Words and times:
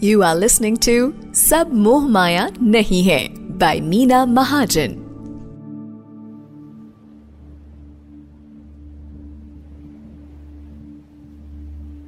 You 0.00 0.22
are 0.22 0.34
listening 0.34 0.78
to 0.88 1.12
Sab 1.32 1.70
Moh 1.70 2.00
Maya 2.00 2.48
Nahi 2.56 3.04
Hai 3.04 3.36
by 3.60 3.80
Meena 3.84 4.24
Mahajan. 4.24 5.09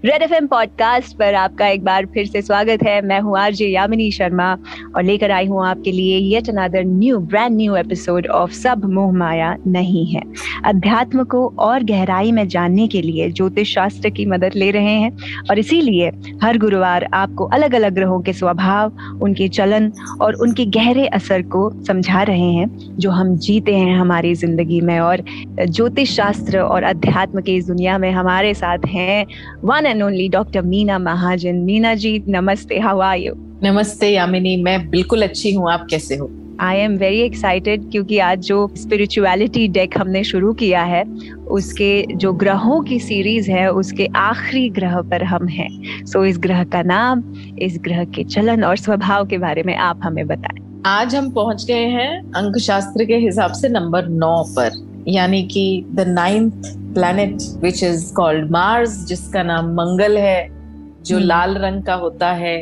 Red 0.04 0.23
F 0.23 0.33
podcast 0.51 1.17
पर 1.17 1.35
आपका 1.35 1.67
एक 1.67 1.83
बार 1.85 2.07
फिर 2.07 2.27
से 2.27 2.41
स्वागत 2.43 2.82
है। 2.82 3.00
मैं 3.07 3.18
हूँ 3.21 3.39
आरजे 3.39 3.66
यामिनी 3.66 4.11
शर्मा 4.11 4.50
और 4.96 5.03
लेकर 5.03 5.30
आई 5.30 5.46
हूँ 5.46 5.67
आपके 5.67 5.93
लिए 5.93 6.17
yet 6.18 6.48
another 6.48 6.85
new 6.85 7.18
brand 7.18 7.57
new 7.57 7.77
episode 7.77 8.27
of 8.27 8.53
Sab 8.53 8.85
Moh 8.85 9.12
Maya 9.12 9.54
नहीं 9.67 10.04
है। 10.07 10.23
अध्यात्म 10.64 11.25
को 11.25 11.46
और 11.59 11.82
गहराई 11.82 12.32
में 12.32 12.46
जानने 12.49 12.86
के 12.89 13.03
लिए 13.03 13.30
ज्योतिष 13.30 13.75
शास्त्र 13.75 14.11
की 14.11 14.27
मदद 14.27 14.54
ले 14.54 14.71
रहे 14.71 14.95
हैं 14.95 15.11
और 15.50 15.59
इसीलिए 15.59 16.11
हर 16.43 16.59
गुरुवार 16.59 17.09
आपको 17.14 17.45
अलग 17.45 17.75
अलग 17.75 17.95
ग्रहों 17.95 18.21
के 18.21 18.32
स्वभाव, 18.32 18.93
उनके 19.23 19.48
चलन 19.50 19.90
और 20.21 20.34
उनके 20.37 20.64
गहरे 20.79 21.07
असर 21.07 21.43
को 21.54 21.71
समझा 21.84 22.23
रहे 22.23 22.50
हैं, 22.50 22.68
जो 22.98 23.11
हम 23.11 23.34
जीते 23.37 23.76
हैं 23.76 23.96
हमारी 23.98 24.34
ज़िंदगी 24.34 24.81
में 24.81 24.98
और 25.00 25.25
ज्योतिष 25.61 26.17
शास्त्र 26.17 26.59
और 26.59 26.82
अध्यात्म 26.82 27.40
की 27.40 27.57
इस 27.57 27.67
दुनिया 27.67 27.98
में 27.98 28.11
हमारे 28.11 28.54
साथ 28.54 28.87
हैं। 28.89 29.25
One 29.64 29.90
and 29.93 30.03
only 30.03 30.29
doctor 30.29 30.63
Meena 30.63 30.99
Mahajan 30.99 31.57
Meena 31.57 31.95
ji 31.95 32.23
नमस्ते 32.28 32.78
हाउ 32.78 32.98
आर 32.98 33.19
यू 33.19 33.33
नमस्ते 33.64 34.09
यामिनी 34.09 34.56
मैं 34.56 34.91
बिल्कुल 34.91 35.23
अच्छी 35.23 35.53
हूँ। 35.53 35.70
आप 35.70 35.87
कैसे 35.91 36.17
हो? 36.17 36.31
आई 36.61 36.77
एम 36.77 36.97
वेरी 36.97 37.20
एक्साइटेड 37.20 37.91
क्योंकि 37.91 38.19
आज 38.19 38.39
जो 38.39 38.67
स्पिरिचुअलिटी 38.77 39.67
डेक 39.69 39.98
हमने 39.98 40.25
शुरू 40.25 40.53
किया 40.53 40.83
है 40.83 41.05
उसके 41.51 41.91
जो 42.15 42.33
ग्रहों 42.33 42.81
की 42.83 42.98
सीरीज़ 43.01 43.51
है 43.51 43.70
उसके 43.73 44.06
आखिरी 44.17 44.69
ग्रह 44.70 45.01
पर 45.01 45.25
हम 45.25 45.48
हैं। 45.48 45.70
सो 46.06 46.19
so, 46.19 46.27
इस 46.27 46.39
ग्रह 46.39 46.65
का 46.65 46.83
नाम 46.83 47.23
इस 47.59 47.79
ग्रह 47.81 48.05
के 48.05 48.25
चलन 48.25 48.65
और 48.65 48.77
स्वभाव 48.77 49.27
के 49.27 49.39
बारे 49.39 49.62
में 49.62 49.75
आप 49.77 50.01
हमें 50.05 50.27
बताएँ। 50.27 50.83
आज 50.87 51.15
हम 51.15 51.31
पहुँच 51.31 51.65
गए 51.67 51.87
हैं 51.89 52.33
अंक 52.33 52.59
शास्त्र 52.59 53.05
के 53.05 53.17
हिसाब 53.17 53.53
से 53.53 53.69
नंबर 53.69 54.09
नौ 54.09 54.37
पर। 54.49 54.71
यानी 55.09 55.43
कि 55.43 55.84
the 55.93 56.01
ninth 56.01 56.81
planet 56.95 57.43
which 57.62 57.83
is 57.83 58.12
called 58.15 58.51
Mars 58.51 59.05
जिसका 59.07 59.43
नाम 59.43 59.73
मंगल 59.75 60.19
है 60.19 60.62
जो 61.03 61.17
hmm. 61.17 61.27
लाल 61.27 61.57
रंग 61.59 61.83
का 61.83 61.95
होता 61.95 62.33
है 62.33 62.57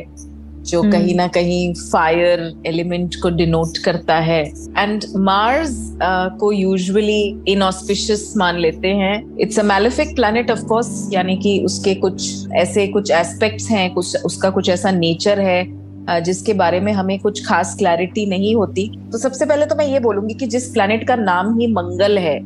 जो 0.60 0.80
hmm. 0.80 0.92
कहीं 0.92 1.14
ना 1.14 1.26
कहीं 1.26 1.72
फायर 1.74 2.40
एलिमेंट 2.66 3.14
को 3.22 3.30
डिनोट 3.30 3.78
करता 3.78 4.16
है 4.18 4.42
एंड 4.78 5.04
मार्स 5.16 5.72
uh, 5.92 6.38
को 6.38 6.52
यूजुअली 6.52 7.22
इनऑस्पिशियस 7.48 8.32
मान 8.36 8.58
लेते 8.58 8.88
हैं 8.88 9.38
it's 9.40 9.58
a 9.58 9.62
malefic 9.62 10.14
planet 10.16 10.50
of 10.50 10.64
course 10.64 11.08
यानी 11.12 11.36
कि 11.36 11.58
उसके 11.64 11.94
कुछ 11.94 12.30
ऐसे 12.54 12.86
कुछ 12.86 13.10
एस्पेक्ट्स 13.10 13.70
हैं 13.70 13.92
कुछ 13.94 14.24
उसका 14.24 14.50
कुछ 14.50 14.68
ऐसा 14.68 14.90
नेचर 14.90 15.40
है 15.40 15.62
uh, 15.64 16.20
जिसके 16.20 16.54
बारे 16.54 16.80
में 16.80 16.92
हमें 16.92 17.18
कुछ 17.18 17.44
खास 17.46 17.74
क्लैरिटी 17.78 18.26
नहीं 18.26 18.54
होती 18.56 18.88
तो 19.12 19.18
सबसे 19.18 19.46
पहले 19.46 19.66
तो 19.66 19.76
मैं 19.76 19.86
ये 19.86 20.00
बोलूँगी 20.00 20.34
कि 20.34 20.46
जिस 20.46 20.72
प्लैनेट 20.72 21.06
का 21.08 21.16
नाम 21.16 21.58
ही 21.58 21.66
मंगल 21.72 22.18
है 22.18 22.38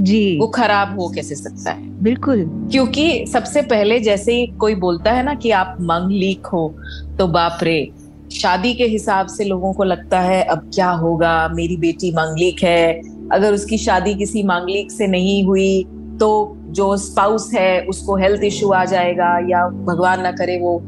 जी। 0.00 0.38
वो 0.38 0.46
खराब 0.46 0.98
हो 1.00 1.08
कैसे 1.08 1.34
सकता 1.34 1.70
है? 1.70 1.88
बिल्कुल। 2.02 2.44
क्योंकि 2.72 3.26
सबसे 3.26 3.62
पहले 3.62 3.98
जैसे 4.00 4.34
ही 4.34 4.46
कोई 4.60 4.74
बोलता 4.74 5.12
है 5.12 5.22
ना 5.22 5.34
कि 5.34 5.50
आप 5.50 5.76
मंगलीक 5.80 6.46
हो 6.46 6.74
तो 7.18 7.26
बाप 7.28 7.58
रे 7.62 7.90
शादी 8.32 8.72
के 8.74 8.84
हिसाब 8.84 9.26
से 9.26 9.44
लोगों 9.44 9.72
को 9.72 9.84
लगता 9.84 10.20
है 10.20 10.42
अब 10.42 10.70
क्या 10.74 10.90
होगा? 10.90 11.48
मेरी 11.48 11.76
बेटी 11.76 12.12
मांगलिक 12.12 12.62
है। 12.62 13.00
अगर 13.32 13.54
उसकी 13.54 13.78
शादी 13.78 14.14
किसी 14.14 14.42
मांगलिक 14.42 14.90
से 14.92 15.06
नहीं 15.06 15.44
हुई 15.44 15.84
तो 16.20 16.56
जो 16.70 16.96
स्पाउस 16.96 17.50
है 17.54 17.80
उसको 17.82 18.16
हेल्थ 18.16 18.42
इश्यू 18.44 18.70
आ 18.70 18.84
जाएगा 18.84 19.28
या 19.48 19.66
भगवान 19.86 20.22
ना 20.22 20.32
करे 20.32 20.58
वो 20.58 20.80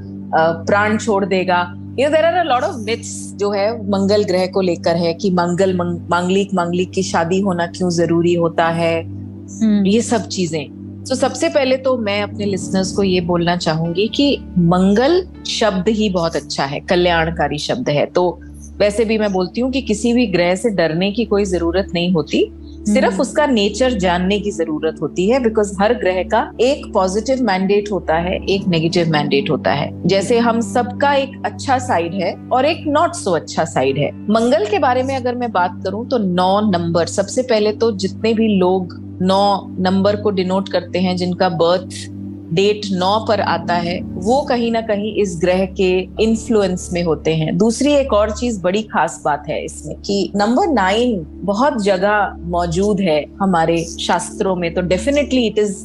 प्राण 0.67 0.97
छोड़ 0.99 1.25
देगा। 1.25 1.63
You 1.99 2.09
there 2.09 2.25
are 2.25 2.35
a 2.35 2.43
lot 2.43 2.63
of 2.63 2.77
myths 2.77 3.35
जो 3.37 3.51
है 3.51 3.91
मंगल 3.91 4.25
ग्रह 4.25 4.47
को 4.47 4.61
लेकर 4.61 4.97
है 4.97 5.15
कि 5.15 5.31
मंगल 5.31 5.75
मांगलिक 6.11 6.55
मांगलिक 6.55 6.91
की 6.91 7.03
शादी 7.03 7.41
होना 7.41 7.67
क्यों 7.67 7.91
ज़रूरी 7.91 8.35
होता 8.35 8.69
है। 8.69 9.03
hmm. 9.03 9.87
ये 9.87 10.03
सब 10.03 10.29
चीज़ें। 10.29 11.05
तो 11.09 11.15
सबसे 11.15 11.49
पहले 11.49 11.77
तो 11.77 11.99
मैं 11.99 12.23
अपने 12.23 12.45
लिसनर्स 12.45 12.93
को 12.93 13.03
ये 13.03 13.21
बोलना 13.21 13.57
चाहूँगी 13.57 14.09
कि 14.09 14.39
मंगल 14.59 15.27
शब्द 15.47 15.89
ही 15.89 16.09
बहुत 16.09 16.37
अच्छा 16.37 16.65
है 16.65 16.81
कल्याणकारी 16.81 17.59
शब्द 17.59 17.89
है। 17.89 18.07
तो 18.07 18.41
वैसे 18.77 19.05
भी 19.05 19.19
मैं 19.19 19.33
बोलती 19.33 19.61
हूँ 19.61 19.73
कि 19.73 19.83
किसी 19.83 20.13
भी 20.13 20.27
ग्रह 20.27 20.55
से 20.55 20.71
डरने 20.71 21.13
की 21.13 21.25
कोई 21.25 21.45
ज़रूरत 21.45 21.89
नहीं 21.95 22.13
होती। 22.13 22.53
सिर्फ़ 22.85 23.07
हम्म। 23.07 23.21
उसका 23.21 23.47
नेचर 23.47 23.93
जानने 23.99 24.39
की 24.41 24.51
ज़रूरत 24.51 24.97
होती 25.03 25.29
है 25.29 25.39
बिकॉज़ 25.41 25.73
हर 25.81 25.93
ग्रह 25.95 26.23
का 26.29 26.41
एक 26.61 26.87
पॉजिटिव 26.95 27.43
मैंडेट 27.43 27.91
होता 27.93 28.15
है 28.19 28.35
एक 28.47 28.67
नेगेटिव 28.69 29.11
मैंडेट 29.11 29.51
होता 29.51 29.73
है 29.73 29.91
जैसे 30.07 30.39
हम 30.39 30.61
सबका 30.63 31.13
एक 31.15 31.41
अच्छा 31.45 31.79
साइड 31.81 32.15
है 32.15 32.35
और 32.53 32.67
एक 32.67 32.85
नॉट 32.89 33.15
सो 33.15 33.33
अच्छा 33.33 33.65
साइड 33.67 33.99
है 33.99 34.11
मंगल 34.31 34.67
के 34.67 34.79
बारे 34.79 35.03
में 35.03 35.15
अगर 35.17 35.35
मैं 35.35 35.51
बात 35.53 35.81
करूँ 35.85 36.07
तो 36.09 36.19
नौ 36.19 36.61
नंबर 36.71 37.07
सबसे 37.11 37.43
पहले 37.45 37.73
तो 37.75 37.93
जितने 37.99 38.35
भी 38.35 38.49
लोग 38.57 39.01
नौ 39.23 39.45
नंबर 39.81 40.17
को 40.17 40.31
डिनोट 40.33 40.69
करते 40.69 40.99
हैं 40.99 41.17
जिनका 41.17 41.49
बर्थ 41.57 42.12
डेट 42.53 42.87
नौ 42.93 43.19
पर 43.29 43.41
आता 43.41 43.75
है 43.75 44.01
वो 44.03 44.41
कहीं 44.43 44.71
ना 44.73 44.81
कहीं 44.81 45.15
इस 45.23 45.39
ग्रह 45.41 45.65
के 45.81 45.91
इन्फ्लुएंस 46.21 46.89
में 46.93 47.03
होते 47.03 47.35
हैं। 47.35 47.57
दूसरी 47.59 47.93
एक 47.93 48.13
और 48.13 48.31
चीज़ 48.31 48.61
बड़ी 48.63 48.83
खास 48.83 49.21
बात 49.25 49.49
है 49.49 49.65
इसमें 49.65 49.97
कि 49.97 50.33
नंबर 50.37 50.69
नाइन 50.69 51.27
बहुत 51.45 51.83
जगह 51.83 52.37
मौजूद 52.41 53.01
है 53.01 53.25
हमारे 53.43 53.85
शास्त्रों 54.01 54.57
में 54.57 54.73
तो 54.75 54.83
definitely 54.83 55.47
it 55.47 55.59
is 55.59 55.77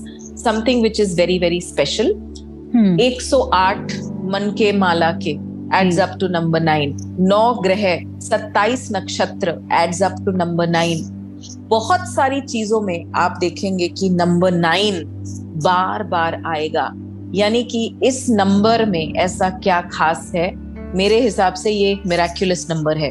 something 0.43 0.81
which 0.83 0.99
is 0.99 1.15
very 1.15 1.39
very 1.39 1.61
special 1.61 2.13
108 2.75 3.93
मन 4.31 4.53
के 4.57 4.71
माला 4.71 5.11
के 5.23 5.31
adds 5.77 5.99
up 5.99 6.17
to 6.19 6.27
number 6.27 6.61
nine 6.61 6.97
नौ 7.19 7.53
ग्रह 7.53 7.85
27 8.21 8.87
नक्षत्र 8.91 9.59
adds 9.73 10.01
up 10.03 10.15
to 10.25 10.31
number 10.31 10.67
nine 10.69 11.16
बहुत 11.49 11.99
सारी 11.99 12.41
चीज़ों 12.41 12.81
में 12.81 13.11
आप 13.15 13.37
देखेंगे 13.39 13.87
कि 13.87 14.09
नंबर 14.09 14.51
नाइन 14.51 15.03
बार 15.63 16.03
बार 16.03 16.43
आएगा। 16.45 16.93
यानी 17.35 17.63
कि 17.63 17.95
इस 18.03 18.27
नंबर 18.29 18.85
में 18.85 19.13
ऐसा 19.13 19.49
क्या 19.49 19.81
खास 19.81 20.31
है? 20.35 20.55
मेरे 20.95 21.21
हिसाब 21.21 21.53
से 21.53 21.71
ये 21.71 21.99
मेराक्यूलस 22.07 22.67
नंबर 22.71 22.97
है। 22.97 23.09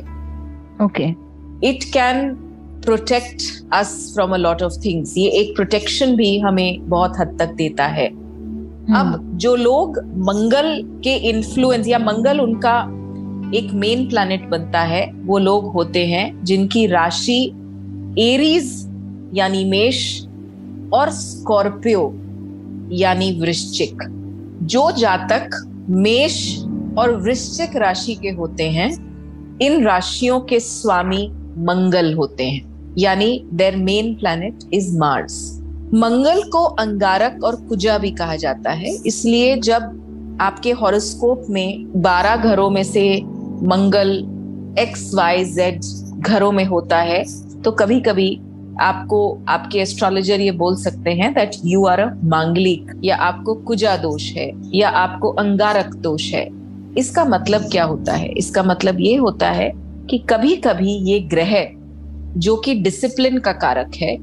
Okay 0.84 1.04
it 1.68 1.84
can 1.84 2.34
protect 2.84 3.42
us 3.72 4.10
from 4.14 4.30
a 4.30 4.36
lot 4.36 4.62
of 4.62 4.72
things 4.84 5.18
ये 5.18 5.28
एक 5.28 5.56
प्रोटेक्शन 5.56 6.16
भी 6.16 6.38
हमें 6.38 6.88
बहुत 6.88 7.12
हद 7.18 7.36
तक 7.38 7.52
देता 7.52 7.86
है। 7.86 8.10
Hmm. 8.10 8.96
अब 8.96 9.32
जो 9.34 9.56
लोग 9.56 9.98
मंगल 9.98 10.82
के 11.04 11.14
इन्फ्लुएंस 11.16 11.88
या 11.88 11.98
मंगल 11.98 12.40
उनका 12.40 12.92
एक 13.54 13.70
मेन 13.72 14.08
प्लैनेट 14.08 14.48
बनता 14.48 14.80
है 14.80 15.12
वो 15.12 15.38
लोग 15.38 15.72
होते 15.72 16.06
हैं 16.06 16.44
जिनकी 16.44 16.86
राशि 16.86 17.52
एरीज 18.18 18.88
यानी 19.34 19.64
मेष, 19.64 20.22
और 20.92 21.10
स्कॉर्पियो 21.10 22.12
यानी 22.92 23.40
वृश्चिक। 23.40 23.96
जो 24.62 24.90
जातक 24.90 25.50
मेष 25.88 26.62
और 26.98 27.16
वृश्चिक 27.16 27.76
राशि 27.76 28.14
के 28.14 28.28
होते 28.28 28.70
हैं, 28.70 28.90
इन 29.62 29.84
राशियों 29.84 30.40
के 30.40 30.60
स्वामी 30.60 31.28
मंगल 31.58 32.14
होते 32.14 32.44
हैं। 32.44 32.94
यानी 32.98 33.44
there 33.52 33.76
main 33.76 34.14
planet 34.14 34.58
is 34.72 34.98
Mars 34.98 35.60
Mangal 35.94 36.42
को 36.42 36.64
अंगारक 36.64 37.44
और 37.44 37.56
कुजा 37.56 37.98
भी 37.98 38.10
कहा 38.10 38.36
जाता 38.36 38.70
है। 38.70 38.96
इसलिए 39.06 39.56
जब 39.56 40.38
आपके 40.40 40.70
हॉरोस्कोप 40.70 41.46
में 41.50 42.02
बारह 42.02 42.36
घरों 42.36 42.70
में 42.70 42.84
से 42.84 43.22
मंगल 43.62 44.10
एक्स 44.78 45.14
वाई 45.14 45.44
जेड 45.44 45.80
घरों 46.18 46.52
में 46.52 46.64
होता 46.64 46.98
है 46.98 47.24
तो 47.66 47.70
कभी 47.72 48.00
कभी 48.00 48.28
आपको 48.80 49.18
आपके 49.48 49.78
एस्ट्रोलॉजर 49.78 50.40
ये 50.40 50.50
बोल 50.50 50.76
सकते 50.76 51.10
हैं 51.10 51.32
दैट 51.34 51.50
यू 51.64 51.84
आर 51.86 52.00
अ 52.00 52.08
मांगलिक 52.24 52.90
या 53.04 53.16
आपको 53.16 53.54
कुजा 53.54 53.96
दोष 53.96 54.30
है 54.32 54.50
या 54.74 54.88
आपको 54.88 55.28
अंगारक 55.28 55.94
दोष 55.94 56.32
है। 56.32 56.46
इसका 56.98 57.24
मतलब 57.24 57.62
क्या 57.62 57.84
होता 57.84 58.12
है? 58.12 58.28
इसका 58.28 58.62
मतलब 58.62 59.00
ये 59.00 59.16
होता 59.16 59.50
है 59.50 59.70
कि 60.10 60.18
कभी 60.30 60.54
कभी 60.56 60.92
ये 61.10 61.18
ग्रह 61.20 61.54
जो 62.38 62.56
कि 62.56 62.74
डिसिप्लिन 62.74 63.38
का 63.38 63.52
कारक 63.52 63.96
है 63.96 64.16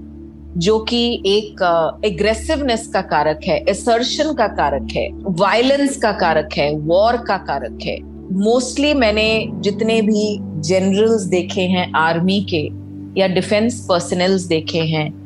जो 0.57 0.78
कि 0.80 1.01
एक 1.25 2.01
एग्रेसिवनेस 2.06 2.88
uh, 2.88 2.94
का 2.94 3.01
कारक 3.01 3.39
है 3.44 3.57
एसर्शन 3.69 4.34
का 4.34 4.48
कारक 4.48 4.88
है 4.92 5.07
वायलेंस 5.39 5.98
का 5.98 6.12
कारक 6.12 6.50
है 6.57 6.72
वॉर 6.75 7.18
का 7.18 7.38
कारक 7.38 7.80
है। 7.84 7.98
मोस्टली 8.44 8.94
मैंने 8.94 9.28
जितने 9.60 10.01
भी 10.01 10.38
जनरल्स 10.62 11.22
देखे 11.22 11.62
हैं 11.62 11.92
आर्मी 11.94 12.39
के 12.50 12.82
या 13.18 13.27
डिफेंस 13.27 13.86
पर्सनल्स 13.89 14.42
देखे 14.42 14.80
हैं 14.80 15.24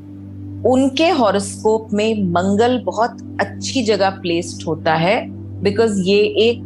उनके 0.63 1.09
हॉरोस्कोप 1.09 1.87
में 1.93 2.23
मंगल 2.23 2.79
बहुत 2.79 3.37
अच्छी 3.41 3.83
जगह 3.83 4.09
प्लेस्ड 4.09 4.67
होता 4.67 4.95
है 4.95 5.29
बिकॉज़ 5.61 6.01
ये 6.01 6.19
एक 6.19 6.63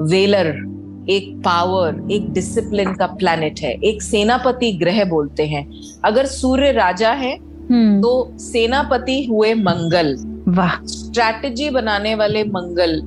वेलर 0.00 0.72
एक 1.10 1.36
पावर 1.36 2.08
एक 2.10 2.32
डिसिप्लिन 2.32 2.94
का 2.94 3.06
प्लैनेट 3.06 3.60
है 3.60 3.72
एक 3.72 4.02
सेनापति 4.02 4.72
ग्रह 4.72 5.04
बोलते 5.04 5.46
हैं। 5.46 5.72
अगर 6.04 6.26
सूर्य 6.26 6.72
राजा 6.72 7.12
है 7.12 7.38
hmm. 7.38 8.02
तो 8.02 8.38
सेनापति 8.38 9.24
हुए 9.24 9.54
मंगल। 9.54 10.16
वाह। 10.48 10.86
स्ट्रैटेजी 10.86 11.70
बनाने 11.70 12.14
वाले 12.14 12.44
मंगल 12.44 13.00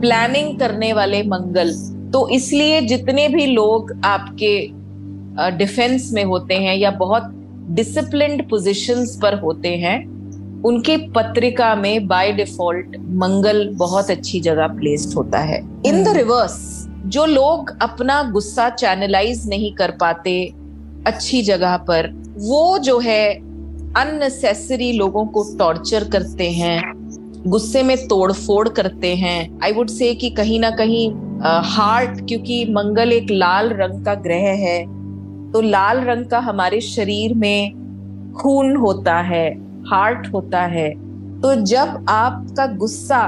प्लानिंग 0.00 0.58
करने 0.58 0.92
वाले 0.92 1.22
मंगल। 1.22 1.72
तो 2.12 2.28
इसलिए 2.28 2.80
जितने 2.80 3.28
भी 3.28 3.46
लोग 3.46 4.00
आपके 4.04 4.81
डिफेंस 5.38 6.10
में 6.12 6.24
होते 6.24 6.54
हैं 6.54 6.76
या 6.76 6.90
बहुत 6.90 7.30
डिसिप्लिन 7.70 8.40
पोजीशंस 8.50 9.18
पर 9.22 9.38
होते 9.38 9.68
हैं, 9.76 9.98
उनके 10.62 10.96
पत्रिका 11.12 11.74
में 11.74 12.06
बाय 12.08 12.32
डिफ़ॉल्ट 12.32 12.96
मंगल 13.20 13.68
बहुत 13.74 14.10
अच्छी 14.10 14.40
जगह 14.40 14.66
प्लेस्ड 14.68 15.14
होता 15.14 15.38
है। 15.38 15.58
इन 15.86 16.02
द 16.04 16.16
रिवर्स 16.16 16.86
जो 17.06 17.24
लोग 17.26 17.70
अपना 17.82 18.22
गुस्सा 18.22 18.68
चैनलाइज 18.70 19.48
नहीं 19.48 19.72
कर 19.72 19.90
पाते 19.90 20.34
अच्छी 21.06 21.42
जगह 21.42 21.76
पर, 21.76 22.10
वो 22.38 22.78
जो 22.78 22.98
है 22.98 23.34
अननेसेसरी 23.96 24.92
लोगों 24.92 25.24
को 25.26 25.44
टॉर्चर 25.58 26.04
करते 26.04 26.50
हैं, 26.50 26.80
गुस्से 27.46 27.82
में 27.82 27.96
तोड़फोड़ 28.08 28.68
करते 28.68 29.14
हैं। 29.16 29.60
आई 29.64 29.72
वुड 29.72 29.88
से 29.88 30.14
कि 30.14 30.30
कहीं 30.30 30.60
ना 30.60 30.70
कहीं 30.70 31.10
हार्ट 31.66 32.26
क्योंकि 32.28 32.64
मंगल 32.70 33.12
एक 33.12 33.30
लाल 33.30 33.68
रंग 33.72 34.04
का 34.04 34.14
ग्रह 34.14 34.48
है 34.58 34.84
तो 35.52 35.60
लाल 35.60 36.00
रंग 36.00 36.26
का 36.26 36.38
हमारे 36.40 36.80
शरीर 36.80 37.34
में 37.34 38.32
खून 38.32 38.76
होता 38.76 39.16
है 39.20 39.48
हार्ट 39.86 40.26
होता 40.34 40.62
है। 40.66 40.90
तो 41.40 41.54
जब 41.64 42.04
आपका 42.08 42.66
गुस्सा 42.76 43.22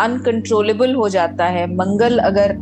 अनकंट्रोलेबल 0.00 0.94
हो 0.94 1.08
जाता 1.08 1.44
है, 1.46 1.66
मंगल 1.66 2.18
अगर 2.18 2.56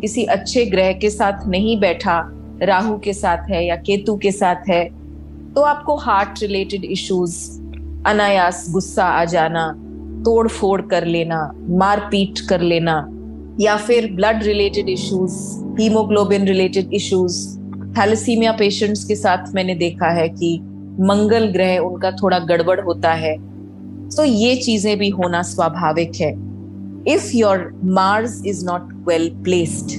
किसी 0.00 0.24
अच्छे 0.26 0.64
ग्रह 0.66 0.92
के 0.92 1.10
साथ 1.10 1.46
नहीं 1.48 1.78
बैठा, 1.80 2.20
राहु 2.62 2.98
के 2.98 3.12
साथ 3.12 3.50
है 3.50 3.64
या 3.66 3.76
केतु 3.76 4.16
के 4.16 4.32
साथ 4.32 4.68
है 4.68 4.84
तो 5.54 5.62
आपको 5.62 5.96
हार्ट 5.96 6.42
रिलेटेड 6.42 6.84
इश्यूज़ 6.84 7.36
अनायास 8.06 8.66
गुस्सा 8.70 9.04
आ 9.04 9.24
जाना 9.24 9.70
तोड़ 10.24 10.48
फोड़ 10.48 10.80
कर 10.82 11.04
लेना, 11.04 11.40
मारपीट 11.70 12.40
कर 12.48 12.60
लेना, 12.62 12.94
या 13.60 13.76
फिर 13.76 14.12
blood 14.14 14.42
related 14.42 14.88
issues 14.88 15.38
haemoglobin 15.80 16.46
related 16.48 16.92
issues 16.94 17.57
thalassaemia 17.98 18.52
patients 18.52 19.04
के 19.04 19.14
साथ 19.16 19.54
मैंने 19.54 19.74
देखा 19.74 20.08
है 20.10 20.28
कि 20.28 20.58
मंगल 21.00 21.46
ग्रह 21.46 21.78
उनका 21.78 22.10
थोड़ा 22.10 22.38
गड़बड़ 22.38 22.80
होता 22.80 23.12
है। 23.12 23.36
तो 24.08 24.24
ये 24.24 24.54
चीज़ें 24.56 24.98
भी 24.98 25.08
होना 25.08 25.42
स्वाभाविक 25.42 26.12
है। 26.14 26.30
If 27.14 27.30
your 27.36 27.80
Mars 27.84 28.42
is 28.46 28.64
not 28.66 28.92
well 29.08 29.28
placed 29.44 29.90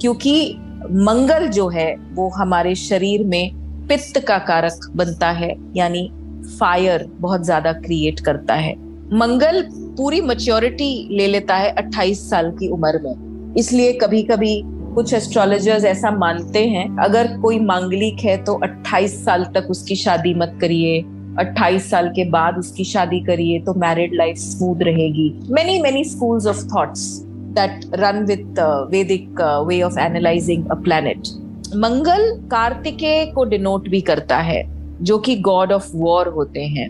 क्योंकि 0.00 0.56
मंगल 0.90 1.48
जो 1.48 1.68
है, 1.68 1.94
वो 2.14 2.28
हमारे 2.28 2.74
शरीर 2.74 3.24
में 3.24 3.50
पित्त 3.88 4.18
का 4.20 4.38
कारक 4.38 4.90
बनता 4.96 5.30
है, 5.30 5.54
यानी 5.76 6.08
फायर 6.60 7.06
बहुत 7.20 7.44
ज़्यादा 7.44 7.72
क्रिएट 7.72 8.20
करता 8.20 8.54
है। 8.54 8.74
मंगल 9.12 9.62
पूरी 9.72 10.20
मच्योरिटी 10.20 11.08
ले 11.10 11.26
लेता 11.26 11.56
है 11.56 11.74
28 11.74 12.28
साल 12.30 12.50
की 12.50 12.68
उम्र 12.68 13.00
में। 13.02 13.54
इसलिए 13.58 13.92
कभी 13.92 14.22
कभी 14.22 14.62
कुछ 14.98 15.14
एस्ट्रोलॉजर्स 15.14 15.84
ऐसा 15.84 16.10
मानते 16.10 16.64
हैं 16.66 16.98
अगर 16.98 17.38
कोई 17.38 17.60
मांगलिक 17.60 18.20
है 18.20 18.44
तो 18.44 18.60
28 18.64 19.08
साल 19.08 19.44
तक 19.44 19.66
उसकी 19.70 19.94
शादी 19.94 20.34
मत 20.34 20.58
करिए 20.60 21.04
28 21.40 21.80
साल 21.80 22.08
के 22.08 22.24
बाद 22.24 22.58
उसकी 22.58 22.84
शादी 22.84 23.20
करिए 23.20 23.60
तो 23.60 23.74
मैरिड 23.74 24.14
लाइफ 24.14 24.36
स्मूथ 24.36 24.76
रहेगी। 24.82 25.40
Many 25.50 25.82
many 25.82 26.04
schools 26.04 26.46
of 26.46 26.66
thoughts 26.66 27.22
that 27.26 27.80
run 27.94 28.24
with 28.24 28.54
Vedic 28.90 29.40
way 29.68 29.82
of 29.82 29.98
analysing 29.98 30.66
a 30.66 30.74
planet 30.74 31.18
Mangal 31.76 32.40
Kartikeya 32.50 33.26
को 33.26 33.44
डिनोट 33.44 33.88
भी 33.88 34.00
करता 34.00 34.36
है 34.36 34.62
जो 35.02 35.18
कि 35.18 35.36
गॉड 35.36 35.72
ऑफ़ 35.72 35.90
वॉर 35.94 36.28
होते 36.28 36.60
हैं 36.60 36.88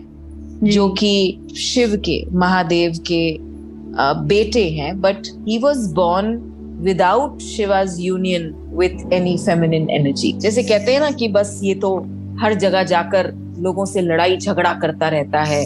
जो। 0.63 0.89
कि 0.89 1.39
शिव 1.57 2.01
के 2.05 2.25
महादेव 2.33 2.91
के 2.91 3.37
uh, 3.37 4.27
बेटे 4.27 4.69
हैं 4.69 5.01
but 5.01 5.17
he 5.47 5.57
was 5.57 5.93
born 5.93 6.55
without 6.79 7.39
Shiva's 7.39 7.95
union 7.99 8.53
with 8.73 9.13
any 9.13 9.37
feminine 9.37 9.89
energy 9.89 10.33
जैसे 10.33 10.63
कहते 10.63 10.93
हैं 10.93 10.99
ना 10.99 11.11
कि 11.11 11.27
बस 11.27 11.59
ये 11.63 11.75
तो 11.75 11.97
हर 12.41 12.53
जगह 12.53 12.83
जाकर 12.83 13.31
लोगों 13.59 13.85
से 13.85 14.01
लड़ाई 14.01 14.37
झगड़ा 14.37 14.73
करता 14.73 15.07
रहता 15.07 15.41
है। 15.41 15.63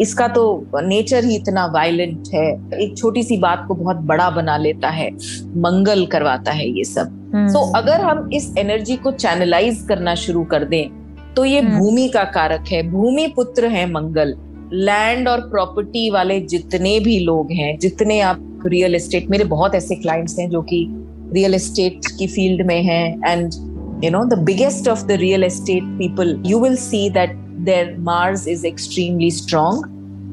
इसका 0.00 0.28
तो 0.28 0.66
नेचर 0.74 1.24
ही 1.24 1.34
इतना 1.34 1.66
वायलेंट 1.66 2.28
है। 2.34 2.70
एक 2.80 2.96
छोटी 2.98 3.22
सी 3.22 3.36
बात 3.36 3.64
को 3.68 3.74
बहुत 3.74 3.96
बड़ा 3.96 4.30
बना 4.30 4.56
लेता 4.56 4.88
है। 4.88 5.10
मंगल 5.56 6.06
करवाता 6.06 6.52
है 6.52 6.68
ये 6.68 6.84
सब। 6.84 7.06
तो 7.06 7.58
hmm. 7.58 7.68
so, 7.68 7.76
अगर 7.76 8.00
हम 8.00 8.30
इस 8.32 8.54
एनर्जी 8.58 8.96
को 8.96 9.10
चैनलाइज 9.10 9.84
करना 9.88 10.14
शुरू 10.14 10.44
कर 10.44 10.64
दें 10.64 10.88
तो 11.36 11.44
ये 11.44 11.60
hmm. 11.60 11.70
भूमि 11.70 12.08
का 12.08 12.24
कारक 12.24 12.64
है। 12.68 12.90
भूमि 12.90 13.26
पुत्र 13.36 13.66
है 13.66 13.86
मंगल। 13.92 14.34
लैंड 14.72 15.28
और 15.28 15.40
प्रॉपर्टी 15.40 16.10
वाले 16.10 16.40
जितने 16.40 17.00
भी 17.00 17.18
लोग 17.18 17.52
हैं 17.52 17.78
जितने 17.78 18.20
आप 18.20 18.53
रियल 18.66 18.94
एस्टेट 18.94 19.30
मेरे 19.30 19.44
बहुत 19.44 19.74
ऐसे 19.74 19.94
क्लाइंट्स 19.94 20.38
हैं 20.38 20.50
जो 20.50 20.62
कि 20.62 20.86
रियल 21.32 21.54
एस्टेट 21.54 22.00
की 22.18 22.26
फ़ील्ड 22.26 22.66
में 22.66 22.82
हैं 22.82 23.20
and 23.26 23.52
you 23.94 24.10
know 24.12 24.24
the 24.28 24.38
biggest 24.44 24.88
of 24.88 24.98
the 25.08 25.16
real 25.18 25.42
estate 25.42 25.84
people 25.98 26.30
you 26.50 26.58
will 26.58 26.76
see 26.76 27.08
that 27.08 27.28
their 27.66 27.98
mars 27.98 28.46
is 28.46 28.64
extremely 28.64 29.30
strong 29.30 29.82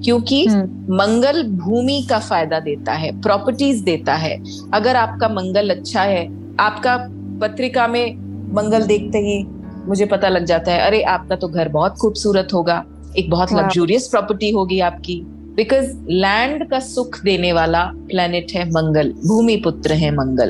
क्योंकि 0.04 0.46
hmm. 0.48 0.64
मंगल 0.90 1.44
भूमि 1.44 2.08
का 2.10 2.20
फ़ायदा 2.20 2.60
देता 2.60 2.92
है 2.92 3.22
प्रॉपर्टीज़ 3.22 3.84
देता 3.84 4.14
है। 4.14 4.44
अगर 4.74 4.96
आपका 4.96 5.30
मंगल 5.30 5.70
अच्छा 5.70 6.02
है 6.02 6.56
आपका 6.60 6.98
पत्रिका 7.42 7.88
में 7.88 8.16
मंगल 8.54 8.84
देखते 8.84 9.18
ही 9.18 9.44
मुझे 9.88 10.06
पता 10.06 10.30
लग 10.30 10.46
जाता 10.46 10.72
है 10.72 10.80
अरे 10.80 11.02
आपका 11.02 11.36
तो 11.36 11.48
घर 11.48 11.70
बहुत 11.70 11.96
खूबसूरत 11.96 12.48
होगा 12.54 12.86
एक 13.18 13.30
बहुत 13.30 13.54
लग्जूरियस 13.54 14.08
प्रॉपर्टी 14.08 14.52
होगी 14.52 14.80
आपकी। 14.80 15.28
बिकॉज़ 15.56 15.98
लैंड 16.10 16.70
का 16.70 16.80
सुख 16.80 17.24
देने 17.24 17.54
वाला 17.54 17.84
प्लेनेट 17.84 18.52
है 18.52 18.70
मंगल 18.70 19.12
भूमि 19.12 19.56
पुत्र 19.56 19.94
है 19.94 20.12
मंगल। 20.12 20.50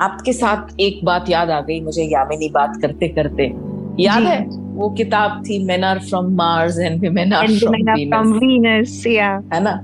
आपके 0.00 0.32
साथ 0.32 0.80
एक 0.80 1.04
बात 1.04 1.30
याद 1.30 1.50
आ 1.50 1.60
गई 1.60 1.80
मुझे 1.80 2.02
यामिनी 2.02 2.48
बात 2.48 2.78
करते 2.82 3.08
करते। 3.08 3.54
याद 4.00 4.22
है? 4.22 4.46
वो 4.48 4.90
किताब 4.90 5.42
थी 5.42 5.64
men 5.64 5.84
are 5.84 5.98
from 5.98 6.34
Mars 6.34 6.78
and 6.78 7.00
women 7.00 7.32
are 7.32 7.46
from 7.46 7.72
Venus 7.72 9.04
है 9.52 9.60
ना? 9.62 9.80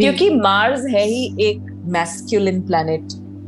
क्योंकि 0.00 0.30
मार्स 0.30 0.86
है 0.86 1.04
ही 1.06 1.34
एक 1.40 1.82
मैस्कुलिन 1.84 2.60
प्लेनेट 2.60 3.02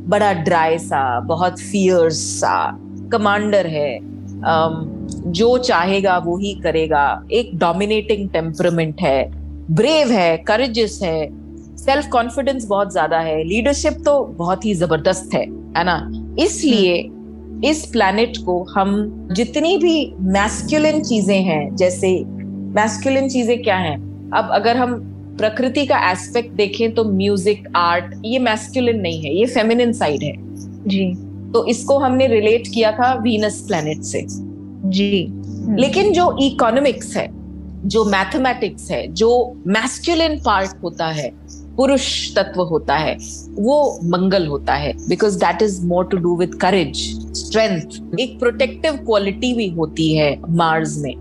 बड़ा 0.07 0.33
ड्राई 0.33 0.77
सा 0.77 1.19
बहुत 1.19 1.59
फियर्स 1.59 2.15
सा 2.15 2.79
कमांडर 3.11 3.67
है। 3.67 4.17
Um, 4.37 4.97
जो 5.27 5.57
चाहेगा 5.57 6.17
वो 6.17 6.37
ही 6.37 6.53
करेगा। 6.53 7.23
एक 7.31 7.51
डोमिनेटिंग 7.55 8.29
टेम्परमेंट 8.29 9.01
है। 9.01 9.36
ब्रेव 9.71 10.11
है 10.11 10.37
करेजियस 10.37 10.99
है 11.03 11.27
सेल्फ 11.77 12.07
कॉन्फिडेंस 12.11 12.65
बहुत 12.65 12.91
ज़्यादा 12.91 13.19
है 13.19 13.43
लीडरशिप 13.43 13.93
तो 14.05 14.19
बहुत 14.37 14.65
ही 14.65 14.73
ज़बरदस्त 14.73 15.33
है 15.33 15.41
है 15.77 15.83
ना? 15.83 15.95
इसलिए 16.39 16.95
इस 17.69 17.85
प्लैनेट 17.85 18.37
को 18.37 18.63
हम 18.75 18.95
जितनी 19.31 19.77
भी 19.77 20.13
मैस्कुलिन 20.29 21.01
चीज़ें 21.03 21.41
हैं 21.43 21.75
जैसे 21.75 22.11
मैस्कुलिन 22.75 23.29
चीज़ें 23.29 23.61
क्या 23.63 23.77
हैं? 23.77 23.95
अब 24.31 24.49
अगर 24.53 24.77
हम 24.77 24.95
प्रकृति 25.37 25.85
का 25.85 25.99
एस्पेक्ट 26.11 26.51
देखें 26.55 26.93
तो 26.95 27.03
म्यूज़िक 27.05 27.67
आर्ट 27.75 28.13
ये 28.25 28.39
मैस्कुलिन 28.39 28.99
नहीं 29.01 29.21
है 29.23 29.35
ये 29.35 29.45
फेमिनिन 29.45 29.93
साइड 29.93 30.23
है। 30.23 30.33
जी। 30.87 31.13
तो 31.53 31.65
इसको 31.65 31.97
हमने 31.99 32.27
रिलेट 32.27 32.67
किया 32.67 32.91
था 32.91 33.13
वीनस 33.23 33.63
प्लैनेट 33.67 34.01
से। 34.03 34.25
जी। 34.27 35.27
लेकिन 35.81 36.11
जो 36.13 36.35
इकोनॉमिक्स 36.41 37.15
है 37.17 37.27
जो 37.85 38.03
मैथमेटिक्स 38.05 38.91
है 38.91 39.07
जो 39.07 39.29
मैस्कुलिन 39.67 40.39
पार्ट 40.39 40.83
होता 40.83 41.07
है 41.07 41.29
पुरुष 41.75 42.35
तत्व 42.35 42.61
होता 42.61 42.95
है 42.95 43.15
वो 43.57 43.77
मंगल 44.03 44.47
होता 44.47 44.73
है 44.73 44.93
because 45.09 45.37
that 45.39 45.61
is 45.61 45.85
more 45.85 46.05
to 46.05 46.17
do 46.17 46.35
with 46.37 46.55
courage 46.55 46.97
strength 47.37 48.19
एक 48.19 48.39
प्रोटेक्टिव 48.39 48.95
क्वालिटी 48.95 49.53
भी 49.53 49.67
होती 49.69 50.13
है 50.15 50.29
मार्स 50.49 50.97
में. 50.97 51.13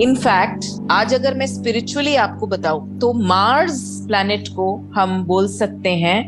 इनफैक्ट 0.00 0.64
आज 0.90 1.14
अगर 1.14 1.34
मैं 1.34 1.46
स्पिरिचुअली 1.46 2.14
आपको 2.16 2.46
बताऊँ 2.46 2.98
तो 2.98 3.12
मार्स 3.12 3.80
प्लैनेट 4.06 4.48
को 4.48 4.74
हम 4.94 5.24
बोल 5.24 5.48
सकते 5.48 5.90
हैं 5.96 6.22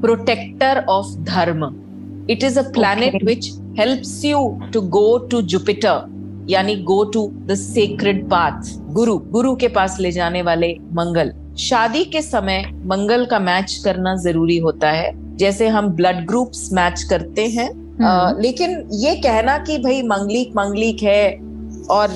protector 0.00 0.84
of 0.88 1.16
dharma 1.24 1.64
it 2.30 2.44
is 2.44 2.58
a 2.58 2.62
planet 2.62 3.24
which 3.24 3.50
helps 3.78 4.24
you 4.24 4.48
to 4.72 4.80
go 4.80 5.18
to 5.30 5.42
Jupiter 5.42 6.19
यानी 6.48 6.74
go 6.82 7.02
to 7.04 7.26
the 7.46 7.54
sacred 7.54 8.24
path 8.28 8.76
Guru 8.92 9.16
Guru 9.30 9.54
के 9.56 9.68
पास 9.68 9.98
ले 10.00 10.10
जाने 10.12 10.42
वाले 10.42 10.72
मंगल। 10.92 11.32
शादी 11.58 12.04
के 12.04 12.22
समय 12.22 12.62
मंगल 12.86 13.24
का 13.24 13.38
मैच 13.38 13.74
करना 13.84 14.14
ज़रूरी 14.16 14.58
होता 14.58 14.90
है। 14.90 15.12
जैसे 15.36 15.68
हम 15.68 15.88
ब्लड 15.88 16.26
ग्रुप्स 16.26 16.68
मैच 16.72 17.02
करते 17.02 17.46
हैं 17.48 17.68
आ, 17.68 18.28
हम्म। 18.28 18.40
लेकिन 18.40 18.88
ये 18.92 19.14
कहना 19.16 19.56
कि 19.58 19.78
भाई 19.78 20.02
मंगलिक 20.02 20.52
मंगलिक 20.56 21.02
है 21.02 21.30
और 21.90 22.08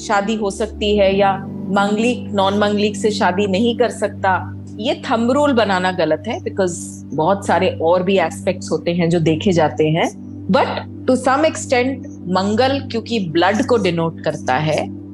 शादी 0.00 0.34
हो 0.34 0.50
सकती 0.50 0.96
है 0.96 1.14
या 1.16 1.36
मंगलिक 1.70 2.28
नॉन 2.32 2.58
मंगलिक 2.58 2.96
से 2.96 3.10
शादी 3.10 3.46
नहीं 3.46 3.76
कर 3.78 3.90
सकता 3.90 4.32
ये 4.80 5.02
थम 5.10 5.30
रूल 5.30 5.52
बनाना 5.52 5.92
गलत 5.92 6.24
है 6.28 6.40
बिकॉज़ 6.42 6.76
बहुत 7.14 7.46
सारे 7.46 7.68
और 7.82 8.02
भी 8.02 8.18
एस्पेक्ट्स 8.18 8.70
होते 8.72 8.90
हैं 8.90 9.08
जो 9.10 9.20
देखे 9.20 9.52
जाते 9.52 9.88
हैं। 9.88 10.06
But 10.50 11.06
to 11.06 11.16
some 11.16 11.44
extent 11.46 12.06
Mangal 12.28 12.78
क्योंकि 12.80 13.18
ब्लड 13.28 13.66
को 13.66 13.76
डिनोट 13.76 14.20
करता 14.20 14.54
है। 14.54 15.04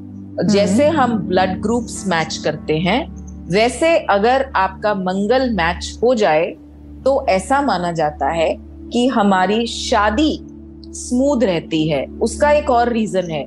जैसे 0.47 0.87
हम्म। 0.89 1.01
हम 1.01 1.19
ब्लड 1.19 1.61
ग्रुप्स 1.61 2.07
मैच 2.07 2.37
करते 2.37 2.79
हैं 2.79 3.01
वैसे 3.51 3.97
अगर 3.99 4.51
आपका 4.57 4.95
मंगल 4.95 5.51
मैच 5.51 5.99
हो 6.03 6.15
जाए 6.15 6.47
तो 7.05 7.27
ऐसा 7.29 7.61
माना 7.63 7.93
जाता 7.93 8.31
है 8.31 8.57
कि 8.93 9.07
हमारी 9.09 9.67
शादी 9.67 10.39
स्मूथ 10.87 11.43
रहती 11.43 11.89
है। 11.89 12.05
उसका 12.07 12.51
एक 12.51 12.71
और 12.71 12.93
रीजन 12.93 13.31
है। 13.31 13.45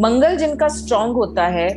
मंगल 0.00 0.36
जिनका 0.36 0.68
स्ट्रांग 0.68 1.14
होता 1.14 1.46
है 1.46 1.68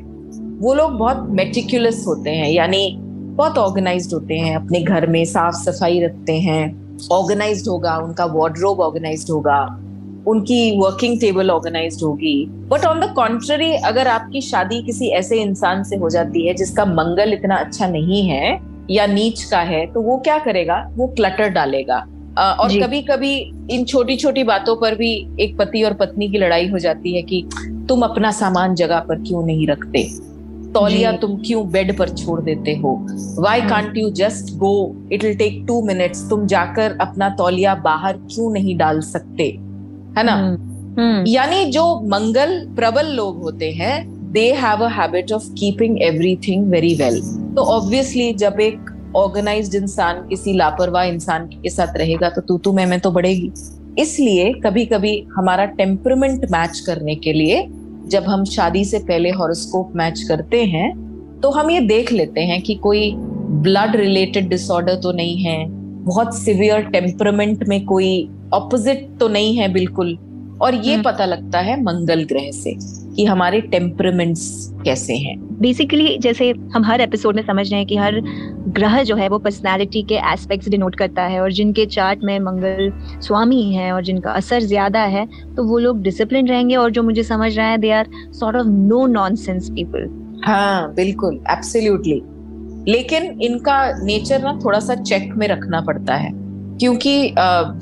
वो 0.59 0.73
लोग 0.73 0.91
बहुत 0.91 1.27
मेटिकुलस 1.29 2.03
होते 2.07 2.29
हैं 2.29 2.49
यानी 2.49 2.95
बहुत 2.99 3.57
ऑर्गेनाइज्ड 3.57 4.13
होते 4.13 4.37
हैं 4.37 4.55
अपने 4.55 4.81
घर 4.81 5.07
में 5.07 5.25
साफ़ 5.25 5.55
सफ़ाई 5.55 5.99
रखते 5.99 6.39
हैं। 6.39 6.97
ऑर्गेनाइज्ड 7.11 7.67
होगा 7.67 7.97
उनका 7.97 8.25
वार्ड्रोब 8.25 8.79
ऑर्गेनाइज्ड 8.79 9.29
होगा। 9.31 9.83
उनकी 10.27 10.79
वर्किंग 10.79 11.19
टेबल 11.21 11.51
ऑर्गेनाइज 11.51 11.99
होगी। 12.03 12.45
बट 12.69 12.85
ऑन 12.85 12.99
द 12.99 13.13
कॉन्ट्ररी 13.15 13.73
अगर 13.85 14.07
आपकी 14.07 14.41
शादी 14.41 14.81
किसी 14.81 15.07
ऐसे 15.13 15.41
इंसान 15.41 15.83
से 15.83 15.95
हो 15.95 16.09
जाती 16.09 16.47
है 16.47 16.53
जिसका 16.53 16.85
मंगल 16.85 17.33
इतना 17.33 17.55
अच्छा 17.55 17.87
नहीं 17.87 18.21
है 18.23 18.59
या 18.91 19.05
नीच 19.07 19.43
का 19.43 19.59
है 19.61 19.85
तो 19.85 20.01
वो 20.01 20.17
क्या 20.17 20.37
करेगा? 20.39 20.83
वो 20.95 21.07
क्लटर 21.07 21.49
डालेगा। 21.49 22.05
और 22.37 22.79
कभी 22.79 23.01
कभी 23.01 23.35
इन 23.71 23.83
छोटी 23.85 24.15
छोटी 24.15 24.43
बातों 24.43 24.75
पर 24.75 24.95
भी 24.95 25.11
एक 25.39 25.57
पति 25.57 25.81
और 25.83 25.93
पत्नी 25.93 26.29
की 26.29 26.37
लड़ाई 26.37 26.67
हो 26.67 26.79
जाती 26.79 27.15
है 27.15 27.21
कि 27.21 27.43
तुम 27.89 28.01
अपना 28.01 28.31
सामान 28.33 28.75
जगह 28.75 28.99
पर 28.99 29.21
क्यों 29.21 29.45
नहीं 29.45 29.67
रखते? 29.67 30.03
तौलिया 30.73 31.11
तुम 31.11 31.35
क्यों 31.37 31.67
बेड 31.71 31.97
पर 31.97 32.09
छोड़ 32.09 32.39
देते 32.41 32.75
हो? 32.75 32.95
Why 33.39 33.61
can't 33.61 33.97
you 33.97 34.09
just 34.09 34.53
go 34.55 34.73
it 35.11 35.23
will 35.23 35.35
take 35.37 35.63
two 35.67 35.81
minutes 35.81 36.29
तुम 36.29 36.45
जाकर 36.47 36.97
अपना 37.01 37.29
तौलिया 37.37 37.75
बाहर 37.83 38.17
क्यों 38.25 38.51
नहीं 38.53 38.77
डाल 38.77 39.01
सकते? 39.03 39.55
है 40.17 40.23
ना? 40.23 40.33
हम्म, 40.33 41.01
हम्म। 41.01 41.25
यानी 41.27 41.65
जो 41.65 41.83
मंगल 42.09 42.59
प्रबल 42.75 43.11
लोग 43.15 43.41
होते 43.41 43.71
हैं 43.71 43.95
they 44.31 44.51
have 44.53 44.83
a 44.85 44.89
habit 44.91 45.31
of 45.31 45.43
keeping 45.53 46.01
everything 46.01 46.69
very 46.71 46.93
well 46.95 47.21
तो 47.55 47.61
ऑब्वियसली 47.61 48.33
जब 48.33 48.59
एक 48.59 48.93
ऑर्गेनाइज्ड 49.15 49.75
इंसान 49.75 50.27
किसी 50.27 50.53
लापरवाह 50.53 51.03
इंसान 51.03 51.45
के 51.47 51.69
साथ 51.69 51.97
रहेगा 51.97 52.29
तो 52.29 52.41
तू 52.41 52.57
तू 52.57 52.73
मैं 52.73 52.85
मैं 52.85 52.99
तो 52.99 53.11
बढ़ेगी। 53.11 53.51
इसलिए 54.01 54.51
कभी 54.53 54.85
कभी 54.85 55.27
हमारा 55.37 55.65
टेम्परमेंट 55.65 56.45
मैच 56.51 56.79
करने 56.79 57.15
के 57.15 57.33
लिए 57.33 57.65
जब 58.07 58.23
हम 58.23 58.43
शादी 58.45 58.83
से 58.85 58.99
पहले 58.99 59.29
हॉरोस्कोप 59.29 59.95
मैच 59.95 60.21
करते 60.21 60.63
हैं 60.65 60.89
तो 61.43 61.49
हम 61.49 61.71
ये 61.71 61.79
देख 61.79 62.11
लेते 62.11 62.41
हैं 62.41 62.61
कि 62.61 62.75
कोई 62.75 63.11
ब्लड 63.15 63.95
रिलेटेड 63.95 64.49
डिसऑर्डर 64.49 64.95
तो 64.95 65.11
नहीं 65.11 65.37
है 65.37 65.57
बहुत 66.03 66.37
सिवियर 66.37 66.81
टेम्परमेंट 66.81 67.67
में 67.67 67.83
कोई 67.85 68.29
ऑपोजिट 68.53 69.07
तो 69.19 69.27
नहीं 69.27 69.57
है 69.57 69.71
बिल्कुल। 69.73 70.17
और 70.61 70.75
ये 70.75 70.93
हम्म। 70.93 71.03
पता 71.03 71.25
लगता 71.25 71.59
है 71.59 71.81
मंगल 71.83 72.23
ग्रह 72.23 72.49
से 72.51 72.73
कि 73.15 73.25
हमारे 73.25 73.59
टेम्परमेंट्स 73.61 74.45
कैसे 74.85 75.15
हैं। 75.15 75.35
बेसिकली 75.61 76.17
जैसे 76.17 76.49
हम 76.73 76.83
हर 76.85 77.01
एपिसोड 77.01 77.35
में 77.35 77.41
समझ 77.43 77.69
रहे 77.69 77.79
हैं 77.79 77.87
कि 77.87 77.95
हर 77.97 78.19
ग्रह 78.69 79.01
जो 79.03 79.15
है 79.15 79.27
वो 79.29 79.37
पर्सनालिटी 79.39 80.01
के 80.03 80.15
एस्पेक्ट्स 80.33 80.69
डिनोट 80.69 80.95
करता 80.95 81.23
है 81.23 81.39
और 81.41 81.51
जिनके 81.51 81.85
चार्ट 81.85 82.23
में 82.23 82.39
मंगल 82.39 82.91
स्वामी 83.21 83.61
है 83.73 83.91
और 83.91 84.03
जिनका 84.03 84.31
असर 84.31 84.61
ज़्यादा 84.63 85.03
है 85.05 85.25
तो 85.55 85.63
वो 85.63 85.77
लोग 85.77 86.01
डिसिप्लिन 86.01 86.47
रहेंगे 86.47 86.75
और 86.75 86.91
जो 86.91 87.03
मुझे 87.03 87.23
समझ 87.23 87.55
रहा 87.57 87.67
है 87.67 87.77
they 87.77 87.91
are 87.91 88.09
sort 88.39 88.57
of 88.57 88.67
no 88.67 89.05
nonsense 89.07 89.69
people 89.69 90.09
हाँ 90.45 90.93
बिल्कुल 90.93 91.39
एब्सोल्युटली 91.51 92.21
लेकिन 92.91 93.41
इनका 93.41 93.79
नेचर 94.03 94.43
ना 94.43 94.59
थोड़ा 94.65 94.79
सा 94.79 94.95
चेक 94.95 95.33
में 95.37 95.47
रखना 95.47 95.81
पड़ता 95.81 96.15
है। 96.15 96.31
क्योंकि 96.79 97.33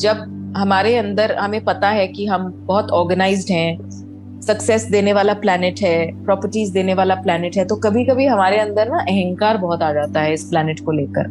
जब 0.02 0.24
हमारे 0.56 0.96
अंदर 0.96 1.36
हमें 1.36 1.64
पता 1.64 1.90
है 1.90 2.08
कि 2.08 2.26
हम 2.26 2.52
बहुत 2.68 2.92
ऑर्गेनाइज्ड 2.92 3.52
हैं 3.52 4.40
सक्सेस 4.42 4.84
देने 4.84 5.14
वाला 5.14 5.34
प्लेनेट 5.34 5.80
है 5.82 6.24
प्रॉपर्टीज़ 6.26 6.74
देने 6.74 6.94
वाला 6.94 7.16
प्लेनेट 7.16 7.58
है 7.58 7.66
तो 7.66 7.76
कभी 7.76 8.06
कभी 8.06 8.26
हमारे 8.26 8.60
अंदर 8.60 8.90
ना 8.90 9.00
अहंकार 9.00 9.58
बहुत 9.58 9.84
आ 9.84 9.92
जाता 9.94 10.22
है 10.22 10.34
इस 10.34 10.44
प्लेनेट 10.44 10.80
को 10.80 10.92
लेकर 10.92 11.30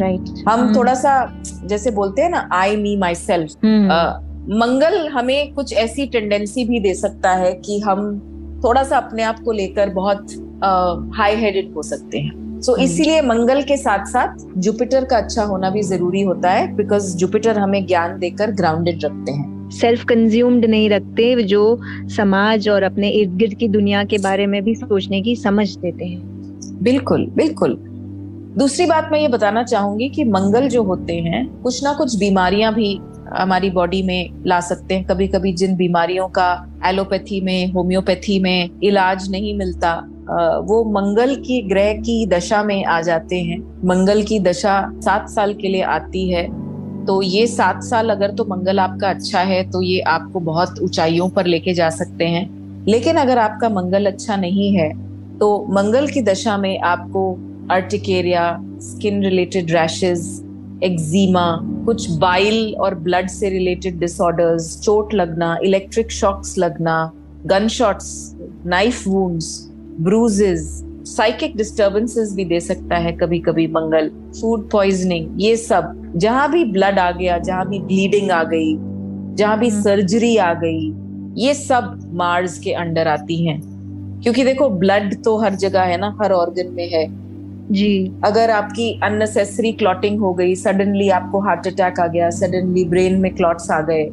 राइट 0.00 0.20
right. 0.20 0.48
हम 0.48 0.66
hmm. 0.66 0.76
थोड़ा 0.76 0.94
सा 0.94 1.42
जैसे 1.64 1.90
बोलते 1.90 2.22
हैं 2.22 2.30
ना 2.30 2.48
आई 2.52 2.76
मी 2.76 2.96
माई 2.96 3.14
सेल्फ 3.14 3.64
मंगल 4.50 5.08
हमें 5.08 5.52
कुछ 5.54 5.72
ऐसी 5.72 6.06
टेंडेंसी 6.06 6.64
भी 6.64 6.80
दे 6.80 6.94
सकता 6.94 7.30
है 7.34 7.52
कि 7.54 7.78
हम 7.80 8.18
थोड़ा 8.64 8.82
सा 8.82 8.96
अपने 8.96 9.22
आप 9.22 9.40
को 9.44 9.52
लेकर 9.52 9.90
बहुत 9.90 10.32
हाई 11.16 11.36
हेडेड 11.36 11.72
हो 11.74 11.82
सकते 11.82 12.18
हैं 12.18 12.43
सो 12.64 12.72
so, 12.72 12.78
hmm. 12.78 12.90
इसीलिए 12.90 13.22
मंगल 13.22 13.62
के 13.62 13.76
साथ 13.76 14.04
साथ 14.06 14.36
जुपिटर 14.56 15.04
का 15.04 15.16
अच्छा 15.16 15.42
होना 15.42 15.70
भी 15.70 15.82
ज़रूरी 15.82 16.22
होता 16.22 16.50
है 16.50 16.76
बिकॉज़ 16.76 17.16
जुपिटर 17.16 17.58
हमें 17.58 17.86
ज्ञान 17.86 18.18
देकर 18.18 18.50
ग्राउंडेड 18.50 19.04
रखते 19.04 19.32
हैं। 19.32 19.70
सेल्फ 19.70 20.04
कंज्यूम्ड 20.04 20.64
नहीं 20.64 20.90
रखते 20.90 21.42
जो 21.42 21.78
समाज 22.16 22.68
और 22.68 22.82
अपने 22.82 23.08
इर्द 23.08 23.36
गिर्द 23.36 23.54
की 23.54 23.68
दुनिया 23.68 24.04
के 24.04 24.18
बारे 24.18 24.46
में 24.46 24.64
भी 24.64 24.74
सोचने 24.74 25.22
की 25.22 25.36
समझ 25.36 25.76
देते 25.76 26.04
हैं। 26.04 26.20
बिल्कुल 26.82 27.26
बिल्कुल। 27.26 27.76
दूसरी 28.58 28.86
बात 28.86 29.08
मैं 29.12 29.20
ये 29.20 29.28
बताना 29.28 29.62
चाहूँगी 29.62 30.08
कि 30.08 30.24
मंगल 30.24 30.68
जो 30.68 30.82
होते 30.82 31.12
हैं 31.12 31.62
कुछ 31.62 31.84
ना 31.84 31.92
कुछ 31.92 32.16
बीमारियाँ 32.16 32.74
भी 32.74 33.00
हमारी 33.28 33.70
बॉडी 33.70 34.02
में 34.02 34.30
ला 34.46 34.60
सकते 34.60 34.94
हैं। 34.94 35.04
कभी 35.04 35.28
कभी 35.28 35.52
जिन 35.52 35.76
बीमारियों 35.76 36.28
का 36.28 36.78
एलोपैथी 36.86 37.40
में 37.40 37.72
होम्योपैथी 37.72 38.38
में 38.38 38.70
इलाज 38.82 39.30
नहीं 39.30 39.58
मिलता 39.58 40.08
वो 40.26 40.82
मंगल 40.92 41.34
की 41.36 41.60
ग्रह 41.62 41.92
की 41.92 42.26
दशा 42.26 42.62
में 42.62 42.84
आ 42.84 43.00
जाते 43.00 43.40
हैं। 43.40 43.58
मंगल 43.84 44.22
की 44.22 44.38
दशा 44.40 44.76
सात 45.00 45.28
साल 45.30 45.54
के 45.54 45.68
लिए 45.68 45.82
आती 45.82 46.28
है। 46.30 46.46
तो 47.06 47.20
ये 47.22 47.46
सात 47.46 47.82
साल 47.82 48.10
अगर 48.10 48.30
तो 48.30 48.44
मंगल 48.44 48.78
आपका 48.78 49.08
अच्छा 49.10 49.40
है 49.40 49.62
तो 49.70 49.82
ये 49.82 50.00
आपको 50.00 50.40
बहुत 50.40 50.78
ऊंचाइयों 50.82 51.28
पर 51.28 51.46
लेके 51.46 51.74
जा 51.74 51.88
सकते 51.90 52.24
हैं। 52.24 52.46
लेकिन 52.86 53.16
अगर 53.16 53.38
आपका 53.38 53.68
मंगल 53.68 54.06
अच्छा 54.06 54.36
नहीं 54.36 54.72
है 54.76 54.88
तो 55.38 55.66
मंगल 55.70 56.06
की 56.06 56.22
दशा 56.22 56.56
में 56.56 56.78
आपको 56.78 57.30
urticaria 57.70 58.46
skin 58.82 59.22
related 59.22 59.70
rashes 59.70 60.20
eczema 60.84 61.46
कुछ 61.84 62.10
बाइल 62.10 62.74
और 62.74 62.94
ब्लड 62.94 63.28
से 63.28 63.50
रिलेटेड 63.50 63.98
डिसऑर्डर्स 64.00 64.78
चोट 64.80 65.14
लगना 65.14 65.56
इलेक्ट्रिक 65.64 66.10
शॉक्स 66.10 66.56
लगना 66.58 66.96
gun 67.46 67.68
shots 67.68 68.36
knife 68.66 69.06
wounds 69.08 69.48
bruises 70.00 70.82
psychic 71.06 71.56
disturbances 71.56 72.34
भी 72.34 72.44
दे 72.44 72.60
सकता 72.60 72.96
है 72.96 73.12
कभी 73.12 73.38
कभी 73.38 73.66
मंगल 73.66 74.08
फ़ूड 74.40 74.70
पॉइजनिंग 74.70 75.42
ये 75.42 75.56
सब। 75.56 76.12
जहाँ 76.16 76.50
भी 76.52 76.64
ब्लड 76.64 76.98
आ 76.98 77.10
गया 77.10 77.38
जहाँ 77.38 77.68
भी 77.68 77.78
ब्लीडिंग 77.78 78.30
आ 78.30 78.42
गई 78.44 78.74
जहाँ 79.36 79.58
भी 79.58 79.70
सर्जरी 79.70 80.36
हम्म। 80.36 80.48
आ 80.48 80.54
गई 80.54 81.42
ये 81.44 81.54
सब 81.54 82.10
मार्स 82.14 82.58
के 82.58 82.72
अंडर 82.72 83.08
आती 83.08 83.44
हैं। 83.46 83.60
क्योंकि 84.22 84.44
देखो 84.44 84.68
ब्लड 84.68 85.14
तो 85.24 85.36
हर 85.38 85.54
जगह 85.54 85.82
है 85.82 85.96
ना 85.96 86.16
हर 86.22 86.32
ऑर्गन 86.32 86.72
में 86.72 86.88
है। 86.88 87.06
जी। 87.72 88.12
अगर 88.24 88.50
आपकी 88.50 89.00
अननेसेसरी 89.02 89.72
क्लॉटिंग 89.72 90.20
हो 90.20 90.32
गई 90.34 90.54
सडनली 90.54 91.08
आपको 91.08 91.40
हार्ट 91.40 91.66
अटैक 91.66 92.00
आ 92.00 92.06
गया 92.06 92.30
सडनली 92.30 92.84
ब्रेन 92.84 93.20
में 93.20 93.34
क्लॉट्स 93.34 93.70
आ 93.70 93.80
गए 93.80 94.04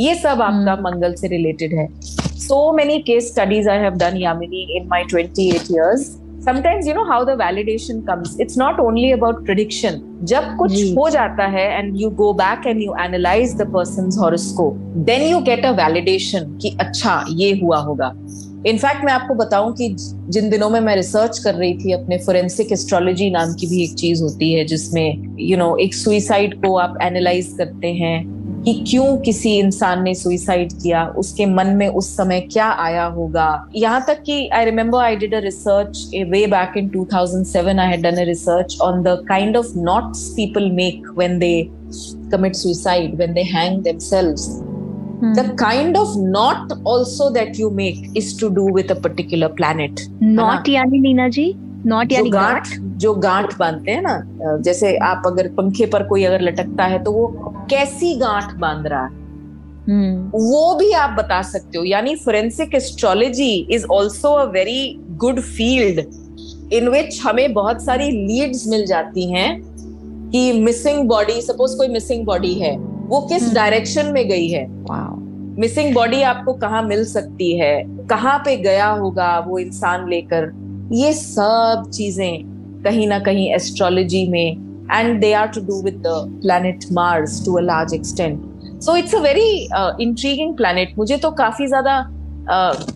ये 0.00 0.14
सब 0.14 0.42
आपका 0.42 0.72
हम्म। 0.72 0.82
मंगल 0.84 1.14
से 1.14 1.28
रिलेटेड 1.28 1.72
है। 1.74 1.86
So 2.38 2.72
many 2.72 2.98
case 2.98 3.32
studies 3.32 3.68
I 3.68 3.78
have 3.78 3.94
done 3.98 4.16
Yamini 4.16 4.66
in 4.76 4.86
my 4.88 5.04
twenty 5.10 5.48
eight 5.48 5.62
sometimes 6.44 6.86
you 6.88 6.94
know 6.94 7.02
how 7.04 7.24
the 7.24 7.30
validation 7.38 8.00
comes 8.00 8.36
it's 8.40 8.58
not 8.58 8.78
only 8.80 9.10
about 9.12 9.44
prediction 9.44 10.00
जब 10.24 10.54
कुछ 10.58 10.72
हो 10.96 11.08
जाता 11.10 11.46
है 11.46 11.66
and 11.78 12.00
you 12.00 12.10
go 12.20 12.32
back 12.32 12.66
and 12.66 12.82
you 12.82 12.94
analyse 13.00 13.54
the 13.56 13.66
person 13.72 14.10
horoscope 14.20 14.76
then 15.08 15.22
you 15.22 15.40
get 15.40 15.64
a 15.64 15.70
validation 15.82 16.56
कि 16.62 16.76
अच्छा 16.80 17.24
ये 17.30 17.50
हुआ 17.62 17.78
होगा। 17.78 18.12
इनफैक्ट 18.66 19.04
मैं 19.04 19.12
आपको 19.12 19.34
बताऊँ 19.34 19.72
कि 19.72 19.94
जिन 19.98 20.48
दिनों 20.50 20.70
में 20.70 20.80
मैं 20.80 20.96
रिसर्च 20.96 21.38
कर 21.38 21.54
रही 21.54 21.74
थी 21.78 21.92
अपने 21.92 22.18
फोरेंसिक 22.18 22.72
एस्ट्रोलॉजी 22.72 23.30
नाम 23.30 23.54
की 23.54 23.66
भी 23.66 23.82
एक 23.84 23.94
चीज़ 23.96 24.22
होती 24.22 24.52
है 24.52 24.64
जिसमें 24.64 25.06
यू 25.06 25.48
you 25.48 25.58
नो 25.58 25.68
know, 25.68 25.78
एक 25.80 25.94
सुइसाइड 25.94 26.60
को 26.62 26.76
आप 26.78 26.98
एनालाइज 27.02 27.54
करते 27.58 27.92
हैं। 27.94 28.37
कि 28.68 28.72
क्यों 28.90 29.16
किसी 29.16 29.50
इंसान 29.58 30.02
ने 30.02 30.14
सुइसाइड 30.14 30.72
किया 30.82 31.06
उसके 31.18 31.44
मन 31.46 31.66
में 31.76 31.86
उस 31.88 32.08
समय 32.16 32.40
क्या 32.40 32.66
आया 32.80 33.04
होगा 33.14 33.46
यहाँ 33.74 34.04
तक 34.06 34.22
कि 34.22 34.36
I 34.54 34.64
remember 34.64 34.98
I 35.02 35.16
did 35.16 35.34
a 35.34 35.38
research 35.40 36.10
a 36.14 36.22
way 36.30 36.46
back 36.46 36.76
in 36.78 36.90
2007 36.96 37.78
I 37.80 37.96
done 38.02 38.18
research 38.26 38.78
on 38.82 39.02
the 39.02 39.16
kind 39.28 39.56
of 39.56 39.72
knot 39.76 40.16
people 40.36 40.70
make 40.72 41.08
when 41.18 41.38
they 41.38 41.52
commit 42.32 42.56
suicide 42.56 43.14
when 43.20 43.32
they 43.34 43.42
hang 43.56 43.82
themselves 43.82 44.48
Hmm. 45.20 45.32
The 45.36 45.52
kind 45.60 45.96
of 45.96 46.10
knot 46.16 46.72
also 46.84 47.24
that 47.36 47.56
you 47.58 47.70
make 47.70 48.02
is 48.14 48.26
to 48.36 48.50
do 48.58 48.66
with 48.74 48.92
a 48.92 48.96
particular 49.06 49.48
planet. 49.48 50.02
Knot, 50.20 50.66
yani 50.66 51.00
Nina 51.06 51.26
ji, 51.28 51.46
knot, 51.84 52.14
yani 52.16 52.30
gaat. 52.30 52.70
जो 52.98 53.14
गांठ 53.14 53.58
बांधते 53.58 53.90
हैं 53.90 54.02
ना 54.02 54.22
जैसे 54.58 54.96
आप 54.96 55.22
अगर 55.26 55.48
पंखे 55.48 55.86
पर 55.86 56.02
कोई 56.02 56.24
अगर 56.24 56.40
लटकता 56.40 56.84
है 56.84 57.02
तो 57.02 57.12
वो 57.12 57.26
कैसी 57.70 58.16
गांठ 58.16 58.54
बाँध 58.54 58.86
रहा 58.86 59.02
है? 59.02 59.08
hmm. 59.08 60.30
वो 60.34 60.74
भी 60.74 60.92
आप 60.92 61.10
बता 61.10 61.42
सकते 61.42 61.78
हो। 61.78 61.84
यानी 61.84 62.16
forensic 62.16 62.74
astrology 62.74 63.68
is 63.70 63.86
also 63.86 64.28
a 64.28 64.44
very 64.44 65.00
good 65.10 65.40
field 65.40 66.04
in 66.72 66.88
which 66.88 67.20
हमें 67.24 67.52
बहुत 67.52 67.84
सारी 67.84 68.10
लीड्स 68.10 68.66
मिल 68.66 68.86
जाती 68.86 69.32
हैं 69.32 69.62
कि 70.30 70.52
मिसिंग 70.52 71.08
बॉडी 71.08 71.40
सपोज़ 71.42 71.76
कोई 71.76 71.88
मिसिंग 71.88 72.26
बॉडी 72.26 72.54
है 72.54 72.78
वो 72.78 73.20
किस 73.20 73.54
डायरेक्शन 73.54 74.02
hmm. 74.02 74.12
में 74.12 74.28
गई 74.28 74.48
है? 74.48 74.66
मिसिंग 75.60 75.94
बॉडी 75.94 76.22
आपको 76.22 76.52
कहाँ 76.52 76.82
मिल 76.82 77.04
सकती 77.04 77.58
है? 77.58 77.84
कहाँ 78.06 78.38
पे 78.38 78.56
गया 78.56 78.90
होगा 78.90 79.44
वो 79.48 79.58
इंसान 79.58 80.08
लेकर? 80.08 80.52
ये 80.92 81.12
सब 81.12 81.90
चीज़ें 81.94 82.57
कहीं 82.84 83.06
ना 83.08 83.18
कहीं 83.18 83.48
एस्ट्रोलॉजी 83.54 84.26
में 84.28 84.68
and 84.90 85.20
they 85.20 85.32
to 85.52 85.60
do 85.60 85.82
with 85.82 86.02
the 86.02 86.16
planet 86.42 86.84
Mars 86.90 87.40
to 87.40 87.58
a 87.58 87.62
large 87.62 87.92
extent. 87.92 88.44
So 88.80 88.94
it's 88.94 89.12
a 89.12 89.20
very 89.20 89.68
uh, 89.72 89.92
intriguing 90.00 90.54
planet. 90.56 90.96
मुझे 90.98 91.16
तो 91.16 91.30
काफ़ी 91.30 91.66
ज़्यादा 91.66 91.98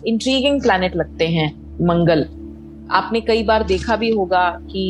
इंट्रीगिंग 0.07 0.57
uh, 0.57 0.63
प्लैनेट 0.63 0.95
लगते 0.95 1.27
हैं 1.27 1.51
मंगल 1.87 2.25
आपने 2.91 3.21
कई 3.21 3.43
बार 3.43 3.63
देखा 3.63 3.95
भी 3.95 4.09
होगा 4.09 4.49
कि 4.71 4.83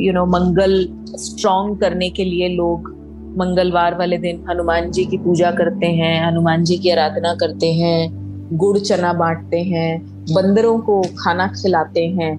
यू 0.00 0.12
नो 0.12 0.24
मंगल 0.26 0.74
स्ट्रॉन्ग 1.18 1.80
करने 1.80 2.10
के 2.10 2.24
लिए 2.24 2.48
लोग 2.48 2.92
मंगलवार 3.38 3.94
वाले 3.98 4.18
दिन 4.18 4.44
हनुमान 4.48 4.90
जी 4.90 5.04
की 5.04 5.18
पूजा 5.18 5.50
करते 5.50 5.86
हैं 5.86 6.14
हनुमान 6.26 6.64
जी 6.64 6.76
की 6.78 6.90
आराधना 6.90 7.34
करते 7.34 7.72
हैं 7.72 7.98
गुड़ 8.58 8.78
चना 8.78 9.12
बांटते 9.12 9.60
हैं 9.62 9.90
बंदरों 10.34 10.78
को 10.78 11.00
खाना 11.18 11.46
खिलाते 11.46 12.06
हैं 12.06 12.32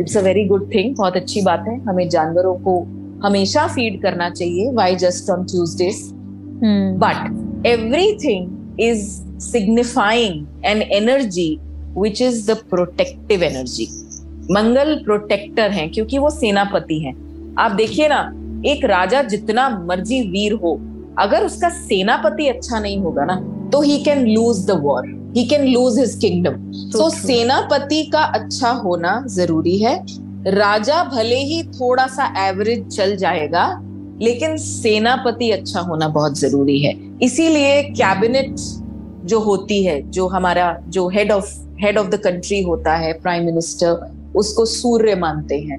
it's 0.00 0.16
a 0.16 0.20
very 0.22 0.44
good 0.44 0.68
thing 0.74 0.94
बहुत 0.96 1.16
अच्छी 1.16 1.42
बात 1.42 1.64
है। 1.68 1.78
हमें 1.84 2.08
जानवरों 2.08 2.54
को 2.60 2.78
हमेशा 3.24 3.66
फ़ीड 3.66 4.00
करना 4.02 4.28
चाहिए। 4.30 4.70
Why 4.72 4.96
just 4.96 5.30
on 5.30 5.44
Tuesdays 5.44 6.02
but 7.02 7.66
everything 7.66 8.80
is 8.80 9.06
signifying 9.42 10.64
an 10.64 10.82
energy 10.82 11.48
which 11.98 12.22
is 12.22 12.50
the 12.50 12.56
protective 12.70 13.42
energy 13.42 13.86
Mangal 14.52 14.94
protector 15.04 15.70
है 15.70 15.86
क्योंकि 15.88 16.18
वो 16.18 16.30
सेनापति 16.30 16.98
है। 16.98 17.12
आप 17.58 17.72
देखिए 17.72 18.08
ना 18.08 18.20
एक 18.66 18.84
राजा 18.84 19.22
जितना 19.24 19.68
मर्ज़ी 19.86 20.20
वीर 20.30 20.52
हो 20.62 20.78
अगर 21.18 21.44
उसका 21.44 21.68
सेनापति 21.70 22.46
अच्छा 22.48 22.78
नहीं 22.78 22.98
होगा 22.98 23.24
ना 23.24 23.34
तो 23.72 23.80
he 23.80 23.98
can 23.98 24.26
lose 24.26 24.66
the 24.66 24.70
war 24.70 25.32
he 25.36 25.44
can 25.44 25.66
lose 25.66 25.98
his 25.98 26.14
kingdom 26.20 26.52
तो 26.90 27.10
सेनापति 27.10 28.02
का 28.02 28.18
अच्छा 28.18 28.70
होना 28.70 29.24
ज़रूरी 29.26 29.78
है 29.78 30.06
राजा 30.46 31.04
भले 31.04 31.36
ही 31.36 31.62
थोड़ा 31.62 32.06
सा 32.06 32.48
एवरेज 32.48 32.86
चल 32.86 33.16
जाएगा 33.16 33.82
लेकिन 34.22 34.56
सेनापति 34.56 35.50
अच्छा 35.50 35.80
होना 35.80 36.08
बहुत 36.08 36.38
ज़रूरी 36.38 36.78
है 36.80 36.94
इसीलिए 37.22 37.82
कैबिनेट 37.82 38.54
जो 39.24 39.40
होती 39.40 39.84
है 39.84 40.10
जो 40.10 40.26
हमारा 40.26 40.82
जो 40.88 41.08
head 41.08 41.32
of 41.32 41.54
head 41.80 41.98
of 41.98 42.08
the 42.08 42.14
country 42.14 42.62
होता 42.62 42.96
है 42.96 43.12
प्राइम 43.12 43.44
मिनिस्टर 43.44 44.32
उसको 44.36 44.64
सूर्य 44.64 45.14
मानते 45.14 45.58
हैं 45.58 45.78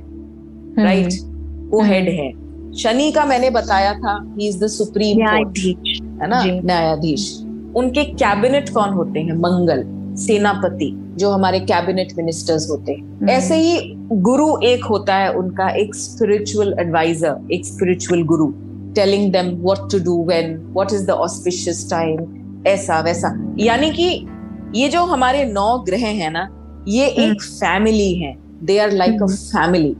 राइट 0.83 1.07
right? 1.07 1.23
वो 1.71 1.81
हेड। 1.83 2.09
है 2.09 2.47
शनि 2.73 3.11
का 3.11 3.25
मैंने 3.25 3.49
बताया 3.49 3.93
था 3.93 4.35
ही 4.39 4.47
इज़ 4.47 4.63
द 4.63 4.67
सुप्रीम 4.67 5.21
है 5.21 6.27
ना 6.27 6.43
न्यायाधीश 6.45 7.43
उनके 7.75 8.03
कैबिनेट 8.03 8.69
कौन 8.69 8.89
होते 8.89 9.19
हैं? 9.19 9.33
मंगल 9.33 9.83
सेनापति 10.15 10.91
जो 11.17 11.29
हमारे 11.29 11.59
कैबिनेट 11.59 12.13
मिनिस्टर्स 12.17 12.69
होते 12.69 12.91
हैं। 12.91 13.01
हम्म। 13.01 13.29
ऐसे 13.29 13.55
ही 13.55 13.93
गुरु 14.11 14.47
एक 14.63 14.83
होता 14.83 15.15
है 15.15 15.33
उनका 15.33 15.69
एक 15.69 15.95
स्पिरिचुअल 15.95 16.75
एडवाइजर 16.79 17.53
एक 17.53 17.65
spiritual 17.65 18.23
guru 18.23 18.47
telling 18.95 19.31
them 19.31 19.49
what 19.63 19.91
to 19.91 19.99
do 19.99 20.23
when 20.25 20.57
what 20.73 20.93
is 20.93 21.05
the 21.07 21.09
auspicious 21.09 21.89
time 21.89 22.63
ऐसा 22.67 22.99
वैसा। 22.99 23.55
यानी 23.59 23.91
कि 23.91 24.27
ये 24.75 24.89
जो 24.89 25.03
हमारे 25.03 25.45
नौ 25.45 25.77
ग्रह 25.79 26.05
हैं 26.05 26.31
ना 26.31 26.47
ये 26.87 27.05
हम्म। 27.09 27.31
एक 27.31 27.41
फैमिली 27.41 28.13
है। 28.15 28.35
They 28.63 28.77
are 28.79 28.91
like 28.91 29.23
a 29.23 29.25
family 29.25 29.95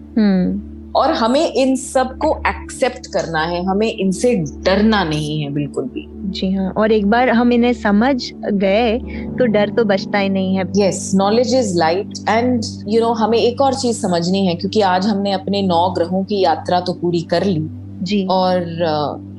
और 0.96 1.12
हमें 1.12 1.54
इन 1.54 1.76
सबको 1.76 2.38
एक्सेप्ट 2.48 3.08
करना 3.08 3.42
है 3.42 3.66
हमें 3.66 3.92
इनसे 3.92 4.36
डरना 4.36 5.04
नहीं 5.04 5.42
है 5.42 5.50
बिल्कुल 5.50 5.84
भी। 5.84 6.08
जी 6.28 6.52
हाँ 6.52 6.72
और 6.72 6.92
एक 6.92 7.06
बार 7.10 7.30
हम 7.30 7.52
इन्हें 7.54 7.74
समझ 7.74 8.16
गए 8.36 8.98
तो 9.40 9.46
डर 9.46 9.70
तो 9.70 9.84
बचता 9.84 10.18
ही 10.18 10.30
नहीं 10.30 10.56
है। 10.56 10.64
Yes 10.78 11.12
knowledge 11.16 11.56
is 11.56 11.78
light 11.78 12.14
and 12.30 12.64
you 12.88 13.02
know 13.02 13.12
हमें 13.14 13.38
एक 13.38 13.62
और 13.62 13.74
चीज़ 13.74 13.98
समझनी 13.98 14.46
है 14.46 14.56
क्योंकि 14.56 14.82
आज 14.82 15.08
हमने 15.08 15.32
अपने 15.32 15.62
नौ 15.62 15.90
ग्रहों 15.90 16.24
की 16.24 16.42
यात्रा 16.42 16.80
तो 16.80 16.94
पूरी 16.94 17.22
कर 17.22 17.44
ली। 17.44 17.68
जी। 18.04 18.26
और 18.26 18.66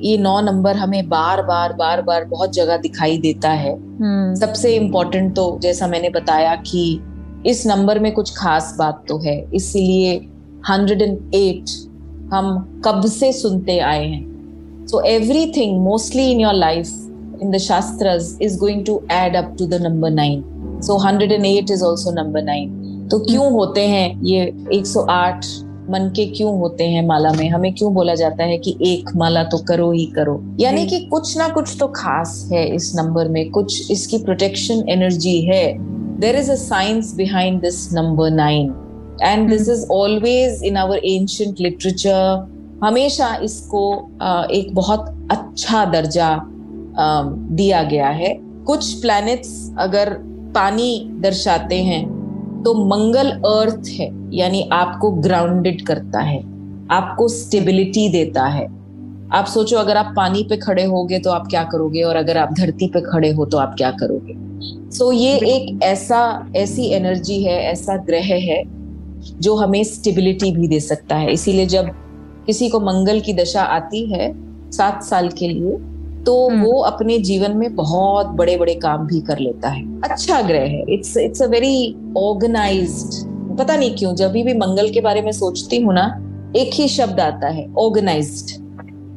ये 0.01 0.17
नौ 0.17 0.39
नंबर 0.41 0.75
हमें 0.75 1.09
बार 1.09 1.41
बार 1.41 1.73
बार 1.73 2.01
बार 2.01 2.25
बहुत 2.25 2.53
जगह 2.53 2.77
दिखाई 2.77 3.17
देता 3.17 3.49
है। 3.49 3.73
हम्म। 3.73 4.35
सबसे 4.35 4.75
इम्पोर्टेंट 4.75 5.35
तो 5.35 5.59
जैसा 5.61 5.87
मैंने 5.87 6.09
बताया 6.09 6.55
कि 6.55 7.01
इस 7.45 7.67
नंबर 7.67 7.99
में 7.99 8.11
कुछ 8.11 8.33
खास 8.37 8.75
बात 8.79 9.03
तो 9.09 9.17
है 9.17 9.37
इसीलिए 9.53 10.17
108 10.69 11.69
हम 12.33 12.81
कब 12.85 13.05
से 13.05 13.31
सुनते 13.33 13.79
आए 13.79 14.05
हैं? 14.05 14.28
So 14.89 14.99
everything, 14.99 15.83
mostly 15.83 16.31
in 16.31 16.39
your 16.39 16.53
life, 16.53 16.89
in 17.41 17.51
the 17.51 17.59
Shastras, 17.59 18.35
is 18.39 18.55
going 18.55 18.83
to 18.85 19.05
add 19.11 19.35
up 19.35 19.55
to 19.57 19.67
the 19.67 19.77
number 19.77 20.09
nine. 20.09 20.41
So 20.81 20.95
108 20.95 21.69
is 21.69 21.83
also 21.83 22.11
number 22.11 22.41
nine. 22.41 22.71
तो 23.11 23.19
क्यों 23.19 23.51
होते 23.51 23.81
हैं 23.87 24.21
ये 24.23 24.51
108 24.73 25.45
मन 25.89 26.11
के 26.15 26.25
क्यों 26.25 26.57
होते 26.59 26.83
हैं 26.83 27.05
माला 27.07 27.33
में? 27.33 27.49
हमें 27.49 27.73
क्यों 27.73 27.93
बोला 27.93 28.15
जाता 28.15 28.43
है 28.43 28.57
कि 28.57 28.77
एक 28.81 29.15
माला 29.15 29.43
तो 29.43 29.57
करो 29.57 29.91
ही 29.91 30.05
करो? 30.05 30.41
यानी 30.59 30.85
कि 30.87 30.99
कुछ 30.99 31.37
ना 31.37 31.47
कुछ 31.47 31.77
तो 31.79 31.87
खास 31.87 32.49
है 32.51 32.67
इस 32.75 32.91
नंबर 32.95 33.27
में 33.27 33.49
कुछ 33.51 33.91
इसकी 33.91 34.17
प्रोटेक्शन 34.17 34.89
एनर्जी 34.89 35.41
है। 35.41 35.65
There 36.19 36.35
is 36.35 36.51
a 36.51 36.55
science 36.55 37.15
behind 37.15 37.61
this 37.61 37.93
number 37.93 38.31
nine 38.31 38.75
and 39.23 39.49
this 39.49 39.69
is 39.69 39.85
always 39.91 40.63
in 40.63 40.77
our 40.77 40.97
ancient 40.97 41.55
literature 41.59 42.58
हमेशा 42.83 43.33
इसको 43.43 43.81
एक 44.51 44.73
बहुत 44.75 45.05
अच्छा 45.31 45.83
दर्जा 45.85 46.29
दिया 47.51 47.81
गया 47.83 48.09
है। 48.09 48.33
कुछ 48.65 48.93
प्लैनेट्स 48.93 49.51
अगर 49.79 50.13
पानी 50.55 51.09
दर्शाते 51.21 51.75
हैं 51.83 52.03
तो 52.63 52.73
मंगल 52.85 53.29
अर्थ 53.47 53.89
है 53.89 54.09
यानी 54.33 54.61
आपको 54.73 55.11
ग्राउंडेड 55.21 55.85
करता 55.85 56.19
है 56.19 56.39
आपको 56.91 57.27
स्टेबिलिटी 57.27 58.07
देता 58.09 58.45
है। 58.47 58.65
आप 59.31 59.45
सोचो 59.45 59.77
अगर 59.77 59.97
आप 59.97 60.13
पानी 60.15 60.43
पे 60.43 60.57
खड़े 60.57 60.83
होगे 60.85 61.19
तो 61.19 61.31
आप 61.31 61.47
क्या 61.47 61.63
करोगे? 61.63 62.01
और 62.01 62.15
अगर 62.15 62.37
आप 62.37 62.53
धरती 62.53 62.87
पे 62.87 63.01
खड़े 63.01 63.31
हो 63.31 63.45
तो 63.45 63.57
आप 63.57 63.75
क्या 63.77 63.91
करोगे? 63.91 64.33
सो 64.91 65.05
so, 65.05 65.13
ये 65.13 65.35
एक 65.47 65.83
ऐसा 65.83 66.51
ऐसी 66.55 66.85
एनर्जी 66.87 67.41
है 67.43 67.61
ऐसा 67.63 67.95
ग्रह 68.05 68.33
है 68.43 68.63
जो 69.39 69.55
हमें 69.55 69.83
स्टेबिलिटी 69.83 70.51
भी 70.51 70.67
दे 70.67 70.79
सकता 70.79 71.15
है। 71.15 71.31
इसीलिए 71.33 71.65
जब 71.65 71.91
किसी 72.49 72.69
को 72.69 72.79
मंगल 72.79 73.19
की 73.19 73.33
दशा 73.33 73.61
आती 73.71 74.05
है 74.11 74.31
सात 74.71 75.03
साल 75.03 75.27
के 75.39 75.47
लिए 75.47 75.77
तो 76.25 76.35
हम्म। 76.49 76.61
वो 76.61 76.79
अपने 76.83 77.17
जीवन 77.19 77.57
में 77.57 77.75
बहुत 77.75 78.27
बड़े 78.35 78.55
बड़े 78.57 78.73
काम 78.75 79.05
भी 79.07 79.19
कर 79.21 79.39
लेता 79.39 79.69
है। 79.69 79.83
अच्छा 80.01 80.41
ग्रह 80.41 80.65
है। 80.67 80.83
It's 80.89 81.15
it's 81.17 81.41
a 81.41 81.47
very 81.47 81.95
organised 82.17 83.57
पता 83.59 83.75
नहीं 83.75 83.95
क्यों 83.95 84.15
जब 84.15 84.31
भी 84.31 84.53
मंगल 84.55 84.89
के 84.89 85.01
बारे 85.01 85.21
में 85.21 85.31
सोचती 85.31 85.81
हूँ 85.81 85.93
ना 85.93 86.07
एक 86.55 86.73
ही 86.73 86.87
शब्द 86.87 87.19
आता 87.19 87.47
है 87.49 87.67
ऑर्गेनाइज्ड 87.79 88.57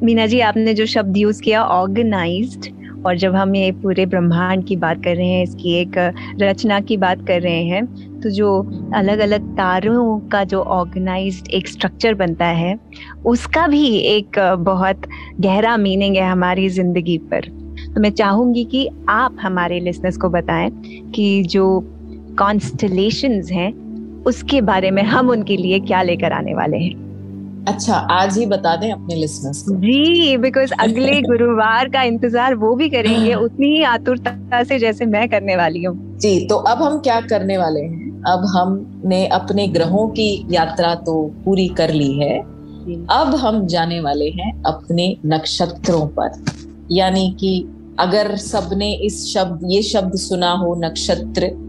मीना 0.03 0.25
जी 0.27 0.39
आपने 0.41 0.73
जो 0.73 0.85
शब्द 0.85 1.17
यूज़ 1.17 1.41
किया 1.41 1.63
ऑर्गेनाइज्ड 1.71 2.71
और 3.05 3.17
जब 3.17 3.35
हम 3.35 3.55
ये 3.55 3.71
पूरे 3.81 4.05
ब्रह्मांड 4.05 4.65
की 4.67 4.75
बात 4.75 5.03
कर 5.03 5.15
रहे 5.15 5.27
हैं 5.27 5.43
इसकी 5.43 5.73
एक 5.75 5.97
रचना 6.41 6.79
की 6.81 6.97
बात 6.97 7.25
कर 7.27 7.41
रहे 7.41 7.63
हैं 7.65 8.02
तो 8.23 8.29
जो 8.29 8.49
अलग 8.95 9.19
अलग 9.19 9.49
तारों 9.57 10.19
का 10.29 10.43
जो 10.43 10.61
ऑर्गेनाइज्ड 10.61 11.47
एक 11.47 11.67
स्ट्रक्चर 11.67 12.13
बनता 12.13 12.45
है 12.45 12.77
उसका 13.25 13.67
भी 13.67 13.85
एक 13.97 14.39
बहुत 14.59 15.01
गहरा 15.39 15.77
मीनिंग 15.77 16.15
है 16.15 16.29
हमारी 16.29 16.69
ज़िंदगी 16.69 17.17
पर। 17.17 17.49
तो 17.95 18.01
मैं 18.01 18.09
चाहूँगी 18.09 18.63
कि 18.65 18.87
आप 19.09 19.37
हमारे 19.41 19.79
लिसनर्स 19.79 20.17
को 20.17 20.29
बताएँ 20.29 20.69
कि 21.15 21.43
जो 21.43 21.79
कॉन्स्टलेशंस 22.39 23.51
हैं 23.51 23.71
उसके 24.23 24.61
बारे 24.61 24.91
में 24.91 25.03
हम 25.03 25.29
उनके 25.29 25.57
लिए 25.57 25.79
क्या 25.79 26.01
लेकर 26.01 26.31
आने 26.31 26.53
वाले 26.53 26.77
हैं। 26.77 27.01
अच्छा 27.67 27.95
आज 27.95 28.37
ही 28.37 28.45
बता 28.45 28.75
दें 28.75 28.91
अपने 28.91 29.15
लिसनर्स 29.15 29.61
को। 29.61 29.75
जी 29.75 30.37
बिकॉज़ 30.37 30.73
अगले 30.73 31.21
गुरुवार 31.27 31.89
का 31.89 32.01
इंतज़ार 32.03 32.55
वो 32.55 32.75
भी 32.75 32.89
करेंगे 32.89 33.33
उतनी 33.45 33.67
ही 33.67 33.83
आतुरता 33.83 34.63
से 34.63 34.79
जैसे 34.79 35.05
मैं 35.05 35.27
करने 35.29 35.55
वाली 35.55 35.83
हूँ। 35.83 36.17
जी 36.17 36.39
तो 36.47 36.55
अब 36.55 36.83
हम 36.83 36.99
क्या 36.99 37.19
करने 37.21 37.57
वाले 37.57 37.81
हैं? 37.81 38.12
अब 38.27 38.45
हमने 38.45 39.27
अपने 39.27 39.67
ग्रहों 39.67 40.07
की 40.07 40.47
यात्रा 40.51 40.95
तो 40.95 41.31
पूरी 41.45 41.67
कर 41.67 41.93
ली 41.93 42.11
है। 42.13 42.39
अब 43.09 43.35
हम 43.35 43.65
जाने 43.67 43.99
वाले 43.99 44.29
हैं 44.29 44.63
अपने 44.63 45.17
नक्षत्रों 45.25 46.07
पर। 46.07 46.43
यानी 46.91 47.35
कि 47.39 47.67
अगर 47.99 48.35
सबने 48.35 48.93
इस 48.93 49.33
शब्द 49.33 49.59
ये 49.65 49.81
शब्द 49.81 50.15
सुना 50.15 50.51
हो 50.51 50.75
नक्षत्र 50.75 51.62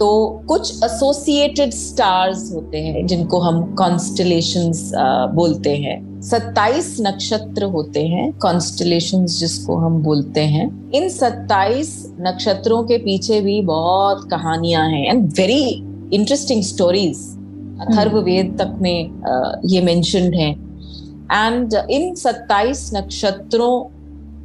तो 0.00 0.08
कुछ 0.48 0.82
एसोसिएटेड 0.84 1.70
स्टार्स 1.72 2.50
होते 2.54 2.78
हैं, 2.78 3.06
जिनको 3.06 3.38
हम 3.38 3.62
कॉन्स्टलेशंस 3.74 4.90
बोलते 5.34 5.76
हैं। 5.76 6.20
सत्ताईस 6.22 6.96
नक्षत्र 7.00 7.64
होते 7.66 8.06
हैं 8.06 8.32
कॉन्स्टलेशंस 8.38 9.38
जिसको 9.40 9.76
हम 9.76 10.02
बोलते 10.02 10.40
हैं। 10.46 10.66
इन 10.92 11.08
सत्ताईस 11.08 11.94
नक्षत्रों 12.20 12.82
के 12.84 12.98
पीछे 12.98 13.40
भी 13.40 13.60
बहुत 13.62 14.28
कहानियाँ 14.30 14.88
हैं 14.88 15.04
and 15.06 15.32
very 15.38 15.62
interesting 16.12 16.62
stories 16.62 17.18
Atharvaveda 17.80 18.56
तक 18.60 18.78
में 18.80 19.62
ये 19.64 19.80
मेंशनड 19.82 20.34
है। 20.34 20.50
एंड 21.32 21.74
इन 21.90 22.14
सत्ताईस 22.14 22.90
नक्षत्रों 22.94 23.74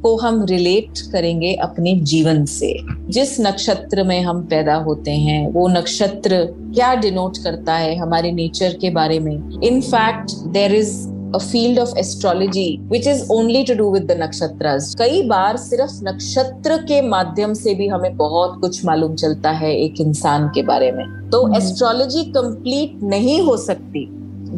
को 0.02 0.16
हम 0.16 0.44
रिलेट 0.44 0.98
करेंगे 1.12 1.54
अपने 1.54 1.94
जीवन 1.94 2.44
से। 2.44 2.78
जिस 3.08 3.40
नक्षत्र 3.40 4.04
में 4.04 4.20
हम 4.22 4.42
पैदा 4.42 4.74
होते 4.74 5.10
हैं 5.10 5.48
वो 5.48 5.68
नक्षत्र 5.68 6.44
क्या 6.74 6.94
डिनोट 6.94 7.38
करता 7.38 7.74
है 7.74 7.96
हमारे 7.96 8.32
नेचर 8.32 8.72
के 8.80 8.90
बारे 8.90 9.18
में? 9.18 9.60
In fact 9.62 10.32
there 10.48 10.74
is 10.74 11.08
a 11.32 11.38
field 11.38 11.78
of 11.78 11.90
astrology 11.94 12.78
which 12.88 13.06
is 13.06 13.20
only 13.32 13.60
to 13.64 13.76
do 13.76 13.84
with 13.92 14.06
the 14.08 14.16
nakshatras 14.20 14.94
कई 14.98 15.22
बार 15.22 15.56
सिर्फ़ 15.56 16.04
नक्षत्र 16.04 16.76
के 16.76 17.00
माध्यम 17.02 17.54
से 17.54 17.74
भी 17.74 17.88
हमें 17.88 18.16
बहुत 18.16 18.60
कुछ 18.60 18.84
मालूम 18.84 19.14
चलता 19.14 19.50
है 19.50 19.76
एक 19.76 20.00
इंसान 20.00 20.48
के 20.48 20.62
बारे 20.62 20.92
में। 20.92 21.30
तो 21.30 21.56
एस्ट्रोलॉजी 21.56 22.24
कंप्लीट 22.24 23.02
नहीं 23.02 23.42
हो 23.42 23.56
सकती 23.56 24.08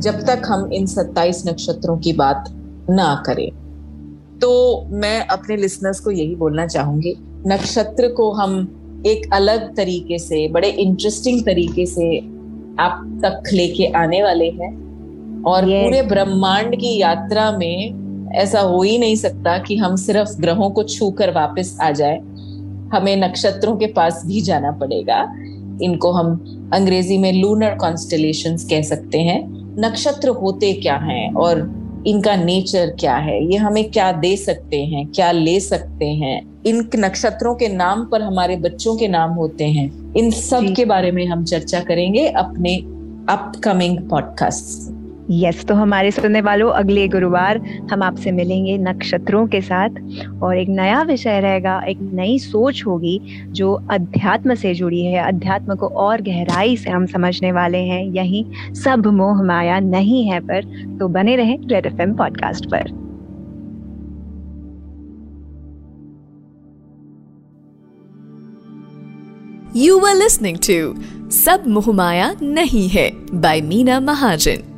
जब 0.01 0.21
तक 0.27 0.43
हम 0.47 0.73
इन 0.73 0.87
27 0.87 1.47
नक्षत्रों 1.47 1.99
की 1.99 2.13
बात 2.13 2.45
ना 2.91 3.23
करें। 3.27 3.51
तो 4.41 4.85
मैं 4.91 5.27
अपने 5.27 5.57
लिसनर्स 5.57 6.01
को 6.01 6.11
यही 6.11 6.35
बोलना 6.35 6.67
चाहूँगी 6.67 7.17
नक्षत्र 7.47 8.09
को 8.09 8.33
हम 8.33 8.81
एक 9.07 9.31
अलग 9.33 9.77
तरीके 9.77 10.19
से 10.19 10.49
बड़े 10.49 10.69
इंटरेस्टिंग 10.69 11.45
तरीके 11.45 11.87
से 11.87 12.19
आप 12.79 13.21
तक 13.25 13.43
लेके 13.53 13.87
आने 13.87 14.23
वाले 14.23 14.51
हैं। 14.51 14.85
और 15.43 15.65
yes. 15.65 15.73
पूरे 15.73 16.03
ब्रह्मांड 16.03 16.77
की 16.77 16.99
यात्रा 16.99 17.53
में 17.53 18.05
ऐसा 18.35 18.61
हो 18.61 18.83
ही 18.83 18.99
नहीं 18.99 19.17
सकता 19.17 19.59
कि 19.59 19.77
हम 19.77 19.97
सिर्फ़ 19.97 20.41
ग्रहों 20.41 20.71
को 20.71 20.83
छू 20.83 21.11
कर 21.11 21.31
वापस 21.31 21.79
आ 21.83 21.91
जाए। 21.91 22.19
हमें 22.95 23.17
नक्षत्रों 23.17 23.77
के 23.77 23.87
पास 23.87 24.23
भी 24.27 24.41
जाना 24.41 24.71
पड़ेगा। 24.71 25.35
इनको 25.83 26.13
हम 26.13 26.31
अंग्रेज़ी 26.75 27.19
में 27.19 27.43
लूनर 27.43 27.75
कॉन्स्टलेशन 27.75 28.57
कह 28.57 28.83
सकते 28.83 29.19
हैं। 29.19 29.65
नक्षत्र 29.79 30.29
होते 30.29 30.73
क्या 30.73 30.97
हैं? 30.97 31.35
और 31.35 31.84
इनका 32.07 32.37
नेचर 32.37 32.97
क्या 33.01 33.17
है? 33.17 33.53
ये 33.53 33.57
हमें 33.57 33.91
क्या 33.91 34.13
दे 34.13 34.37
सकते 34.37 34.85
हैं? 34.85 35.07
क्या 35.07 35.33
ले 35.33 35.61
सकते 35.61 36.05
हैं? 36.05 36.63
इन 36.67 36.91
नक्षत्रों 36.97 37.55
के 37.55 37.69
नाम 37.69 38.05
पर 38.05 38.23
हमारे 38.23 38.57
बच्चों 38.57 38.97
के 38.97 39.09
नाम 39.09 39.31
होते 39.31 39.65
हैं। 39.65 40.15
इन 40.15 40.31
सब 40.31 40.75
के 40.77 40.85
बारे 40.85 41.11
में 41.11 41.27
हम 41.27 41.45
चर्चा 41.45 41.81
करेंगे 41.81 42.29
अपने 42.29 42.77
अपकमिंग 43.29 43.99
पॉडकास्ट 43.99 45.04
यस 45.31 45.57
yes, 45.57 45.69
तो 45.69 45.75
हमारे 45.75 46.11
सुनने 46.11 46.41
वालों 46.41 46.71
अगले 46.71 47.07
गुरुवार 47.09 47.59
हम 47.93 48.03
आपसे 48.03 48.33
मिलेंगे 48.33 48.77
नक्षत्रों 48.79 49.47
के 49.47 49.61
साथ 49.61 49.91
और 50.43 50.57
एक 50.59 50.69
नया 50.69 51.03
विषय 51.03 51.39
रहेगा 51.41 51.79
एक 51.89 51.99
नई 52.13 52.39
सोच 52.39 52.83
होगी 52.87 53.19
जो 53.51 53.73
अध्यात्म 53.91 54.55
से 54.55 54.75
जुड़ी 54.75 55.05
है 55.05 55.23
अध्यात्म 55.29 55.75
को 55.75 55.89
और 56.07 56.23
गहराई 56.23 56.77
से 56.77 56.91
हम 56.91 57.07
समझने 57.07 57.53
वाले 57.53 57.79
हैं 57.79 58.03
यही 58.05 58.45
सब 58.75 59.07
मोह 59.07 59.43
माया 59.43 59.79
नहीं 59.81 60.25
है 60.27 60.41
पर 60.41 60.65
तो 60.99 61.09
बने 61.09 61.37
रहें 61.37 61.59
रेड 61.69 61.87
एफएम 61.87 62.15
पॉडकास्ट 62.15 62.67
पर 62.67 62.93
You 69.77 69.95
were 69.99 70.15
listening 70.15 70.59
to 70.59 70.75
Sab 71.29 71.65
Moh 71.67 71.93
Maya 71.93 72.29
Nahi 72.37 72.85
Hai 72.93 73.09
by 73.33 73.61
Meena 73.63 73.99
Mahajan. 74.01 74.74